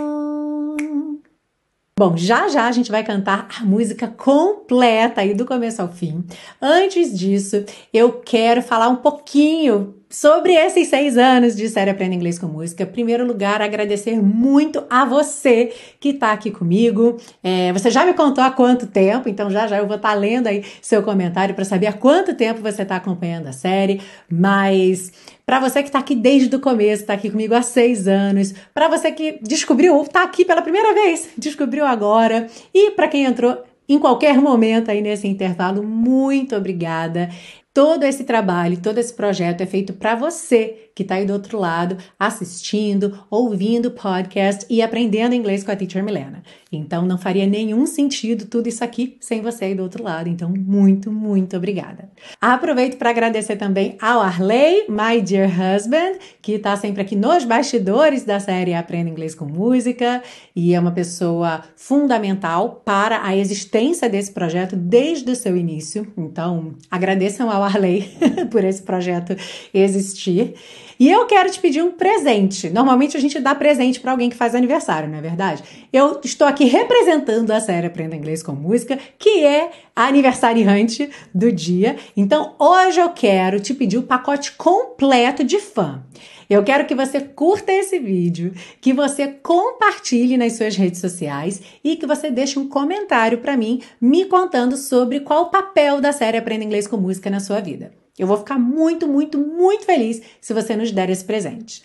Bom, 1.97 2.15
já 2.17 2.47
já 2.49 2.67
a 2.67 2.71
gente 2.71 2.91
vai 2.91 3.03
cantar 3.03 3.47
a 3.59 3.63
música 3.63 4.07
completa 4.07 5.21
aí 5.21 5.33
do 5.33 5.45
começo 5.45 5.81
ao 5.81 5.87
fim. 5.87 6.23
Antes 6.61 7.17
disso, 7.17 7.63
eu 7.93 8.11
quero 8.19 8.61
falar 8.61 8.89
um 8.89 8.97
pouquinho 8.97 9.95
sobre 10.09 10.53
esses 10.53 10.87
seis 10.87 11.17
anos 11.17 11.55
de 11.55 11.67
série 11.67 11.89
Aprenda 11.89 12.15
Inglês 12.15 12.39
com 12.39 12.47
Música. 12.47 12.83
Em 12.83 12.87
primeiro 12.87 13.25
lugar, 13.25 13.61
agradecer 13.61 14.21
muito 14.21 14.83
a 14.89 15.05
você 15.05 15.73
que 15.99 16.09
está 16.09 16.31
aqui 16.31 16.51
comigo. 16.51 17.17
É, 17.43 17.73
você 17.73 17.89
já 17.89 18.05
me 18.05 18.13
contou 18.13 18.43
há 18.43 18.51
quanto 18.51 18.87
tempo, 18.87 19.27
então 19.27 19.49
já 19.49 19.67
já 19.67 19.77
eu 19.77 19.87
vou 19.87 19.95
estar 19.95 20.09
tá 20.09 20.15
lendo 20.15 20.47
aí 20.47 20.63
seu 20.81 21.03
comentário 21.03 21.55
para 21.55 21.65
saber 21.65 21.87
há 21.87 21.93
quanto 21.93 22.35
tempo 22.35 22.61
você 22.61 22.83
está 22.83 22.95
acompanhando 22.95 23.47
a 23.47 23.53
série. 23.53 24.01
Mas 24.29 25.11
para 25.45 25.59
você 25.59 25.81
que 25.81 25.89
está 25.89 25.99
aqui 25.99 26.15
desde 26.15 26.55
o 26.55 26.59
começo, 26.59 27.03
está 27.03 27.13
aqui 27.13 27.29
comigo 27.29 27.53
há 27.53 27.61
seis 27.61 28.07
anos, 28.07 28.53
para 28.73 28.87
você 28.87 29.11
que 29.11 29.39
descobriu, 29.41 30.01
está 30.01 30.23
aqui 30.23 30.43
pela 30.43 30.61
primeira 30.61 30.93
vez, 30.93 31.29
descobriu 31.37 31.85
agora, 31.85 32.47
e 32.73 32.91
para 32.91 33.07
quem 33.07 33.25
entrou 33.25 33.63
em 33.87 33.99
qualquer 33.99 34.41
momento 34.41 34.89
aí 34.89 35.01
nesse 35.01 35.27
intervalo, 35.27 35.83
muito 35.83 36.55
obrigada. 36.55 37.29
Todo 37.75 38.05
esse 38.05 38.23
trabalho, 38.23 38.79
todo 38.79 38.99
esse 38.99 39.13
projeto 39.13 39.59
é 39.59 39.65
feito 39.65 39.91
para 39.91 40.15
você 40.15 40.85
que 40.95 41.03
está 41.03 41.15
aí 41.15 41.25
do 41.25 41.33
outro 41.33 41.59
lado, 41.59 41.97
assistindo, 42.17 43.19
ouvindo 43.29 43.91
podcast 43.91 44.65
e 44.69 44.81
aprendendo 44.81 45.35
inglês 45.35 45.61
com 45.61 45.71
a 45.71 45.75
Teacher 45.75 46.01
Milena. 46.01 46.41
Então 46.71 47.05
não 47.05 47.17
faria 47.17 47.45
nenhum 47.45 47.85
sentido 47.85 48.45
tudo 48.45 48.69
isso 48.69 48.81
aqui 48.81 49.17
sem 49.19 49.41
você 49.41 49.65
aí 49.65 49.75
do 49.75 49.83
outro 49.83 50.01
lado. 50.01 50.29
Então, 50.29 50.49
muito, 50.49 51.11
muito 51.11 51.57
obrigada. 51.57 52.09
Aproveito 52.39 52.97
para 52.97 53.09
agradecer 53.09 53.57
também 53.57 53.97
ao 54.01 54.21
Arley, 54.21 54.85
my 54.87 55.21
dear 55.21 55.49
husband, 55.49 56.17
que 56.41 56.53
está 56.53 56.77
sempre 56.77 57.01
aqui 57.01 57.15
nos 57.15 57.43
bastidores 57.43 58.23
da 58.23 58.39
série 58.39 58.73
Aprenda 58.73 59.09
Inglês 59.09 59.35
com 59.35 59.45
Música 59.45 60.23
e 60.55 60.73
é 60.73 60.79
uma 60.79 60.91
pessoa 60.91 61.61
fundamental 61.75 62.81
para 62.85 63.21
a 63.21 63.35
existência 63.35 64.09
desse 64.09 64.31
projeto 64.31 64.77
desde 64.77 65.29
o 65.29 65.35
seu 65.35 65.57
início. 65.57 66.07
Então, 66.17 66.73
agradeçam 66.89 67.51
ao 67.51 67.64
Arley 67.65 68.09
por 68.51 68.63
esse 68.63 68.81
projeto 68.81 69.35
existir. 69.73 70.55
E 70.99 71.11
eu 71.11 71.25
quero 71.25 71.49
te 71.49 71.59
pedir 71.59 71.81
um 71.81 71.91
presente. 71.91 72.69
Normalmente 72.69 73.17
a 73.17 73.19
gente 73.19 73.39
dá 73.39 73.53
presente 73.53 73.99
para 73.99 74.11
alguém 74.11 74.29
que 74.29 74.35
faz 74.35 74.55
aniversário, 74.55 75.09
não 75.09 75.17
é 75.17 75.21
verdade? 75.21 75.61
Eu 75.91 76.21
estou 76.23 76.47
aqui 76.47 76.65
representando 76.65 77.51
a 77.51 77.59
série 77.59 77.87
Aprenda 77.87 78.15
Inglês 78.15 78.41
com 78.41 78.53
Música, 78.53 78.97
que 79.19 79.43
é 79.43 79.71
a 79.95 80.05
aniversariante 80.05 81.09
do 81.33 81.51
dia. 81.51 81.97
Então 82.15 82.55
hoje 82.57 82.99
eu 83.01 83.09
quero 83.09 83.59
te 83.59 83.73
pedir 83.73 83.97
o 83.97 84.03
pacote 84.03 84.53
completo 84.53 85.43
de 85.43 85.59
fã. 85.59 86.01
Eu 86.49 86.63
quero 86.63 86.85
que 86.85 86.95
você 86.95 87.19
curta 87.19 87.71
esse 87.71 87.99
vídeo, 87.99 88.53
que 88.79 88.93
você 88.93 89.27
compartilhe 89.27 90.37
nas 90.37 90.53
suas 90.53 90.75
redes 90.75 90.99
sociais 90.99 91.61
e 91.83 91.95
que 91.95 92.05
você 92.05 92.29
deixe 92.29 92.59
um 92.59 92.67
comentário 92.67 93.39
para 93.39 93.57
mim 93.57 93.81
me 93.99 94.25
contando 94.25 94.77
sobre 94.77 95.19
qual 95.19 95.43
o 95.43 95.49
papel 95.49 95.99
da 95.99 96.11
série 96.11 96.37
Aprenda 96.37 96.63
Inglês 96.63 96.87
com 96.87 96.97
Música 96.97 97.29
na 97.29 97.39
sua 97.39 97.59
vida. 97.59 97.91
Eu 98.17 98.27
vou 98.27 98.37
ficar 98.37 98.57
muito, 98.57 99.07
muito, 99.07 99.37
muito 99.37 99.85
feliz 99.85 100.21
se 100.39 100.53
você 100.53 100.75
nos 100.75 100.91
der 100.91 101.09
esse 101.09 101.23
presente. 101.23 101.83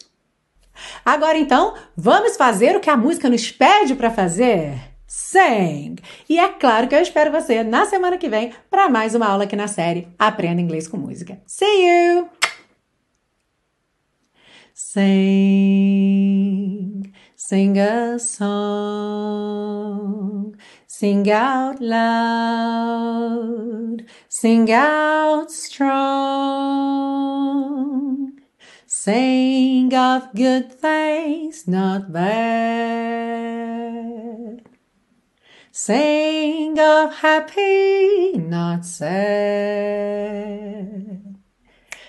Agora 1.04 1.36
então, 1.36 1.74
vamos 1.96 2.36
fazer 2.36 2.76
o 2.76 2.80
que 2.80 2.90
a 2.90 2.96
música 2.96 3.28
nos 3.28 3.50
pede 3.50 3.94
para 3.94 4.10
fazer? 4.10 4.74
Sing! 5.06 5.96
E 6.28 6.38
é 6.38 6.48
claro 6.48 6.86
que 6.86 6.94
eu 6.94 7.00
espero 7.00 7.32
você 7.32 7.64
na 7.64 7.84
semana 7.84 8.16
que 8.16 8.28
vem 8.28 8.52
para 8.70 8.88
mais 8.88 9.14
uma 9.14 9.26
aula 9.26 9.44
aqui 9.44 9.56
na 9.56 9.66
série 9.66 10.06
Aprenda 10.16 10.60
Inglês 10.60 10.86
com 10.86 10.96
Música. 10.96 11.40
See 11.46 11.66
you! 11.66 12.39
Sing, 14.92 15.06
sing 17.36 17.78
a 17.78 18.18
song. 18.18 18.56
Sing 20.88 21.30
out 21.30 21.80
loud, 21.80 23.24
sing 24.28 24.72
out 24.72 25.52
strong. 25.52 26.02
Sing 28.88 29.94
of 29.94 30.34
good 30.34 30.72
things, 30.72 31.68
not 31.68 32.12
bad. 32.12 33.30
Sing 35.70 36.76
of 36.80 37.14
happy, 37.14 38.32
not 38.38 38.84
sad. 38.84 39.20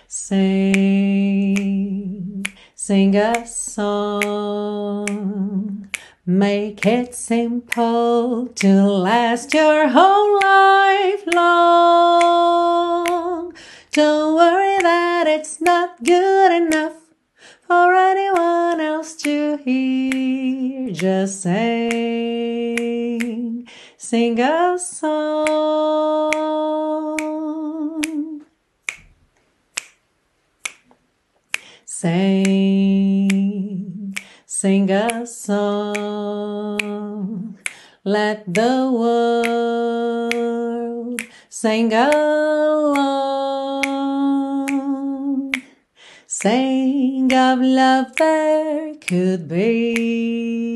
Sing, 0.08 1.01
sing 2.84 3.16
a 3.16 3.46
song 3.46 4.98
Make 6.26 6.84
it 6.88 7.14
simple 7.14 8.48
to 8.48 8.74
last 8.88 9.54
your 9.54 9.88
whole 9.90 10.40
life 10.42 11.24
long. 11.32 12.74
Don't 13.92 14.34
worry 14.34 14.80
that 14.82 15.28
it's 15.28 15.62
not 15.62 16.04
good 16.04 16.52
enough 16.52 16.96
for 17.68 17.94
anyone 17.94 18.82
else 18.82 19.16
to 19.18 19.58
hear. 19.58 20.90
Just 20.92 21.44
sing, 21.44 21.60
sing 23.96 24.40
a 24.40 24.80
song. 24.80 26.31
Sing 32.02 33.30
Sing 34.48 34.90
a 34.90 35.28
song. 35.28 36.80
Let 38.04 38.52
the 38.52 38.90
world 38.92 41.22
sing 41.48 41.94
along. 41.94 42.24
Sing 46.26 47.32
of 47.32 47.62
love 47.62 48.16
there 48.16 48.96
could 48.96 49.48
be. 49.48 50.74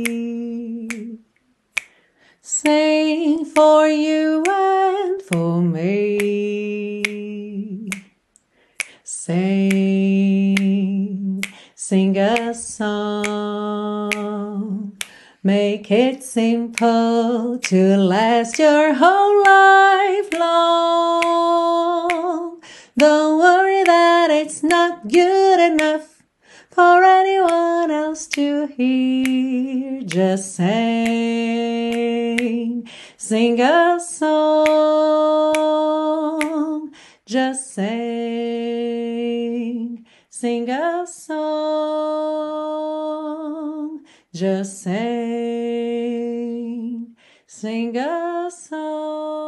Sing 2.43 3.45
for 3.45 3.87
you 3.87 4.43
and 4.47 5.23
for 5.23 5.59
me. 5.59 7.01
Sing, 9.03 9.94
sing 11.95 12.17
a 12.17 12.53
song. 12.53 14.11
Make 15.41 15.89
it 15.89 16.21
simple 16.23 17.57
to 17.69 17.95
last 17.95 18.59
your 18.59 18.95
whole 18.95 19.43
life 19.45 20.29
long. 20.33 21.71
Don't 22.97 23.39
worry 23.39 23.83
that 23.85 24.29
it's 24.29 24.61
not 24.61 25.07
good 25.07 25.59
enough 25.71 26.21
for 26.69 27.01
anyone 27.01 27.91
else 27.91 28.27
to 28.39 28.67
hear. 28.75 30.01
Just 30.03 30.55
sing, 30.55 30.75
sing 33.15 33.61
a 33.61 34.01
song. 34.01 35.15
Just 37.25 37.73
sing, 37.73 38.14
sing 40.39 40.69
a 40.69 41.07
song. 41.07 41.45
Just 44.33 44.83
sing, 44.83 45.05
sing 47.47 47.95
a 47.95 48.51
song. 48.51 49.44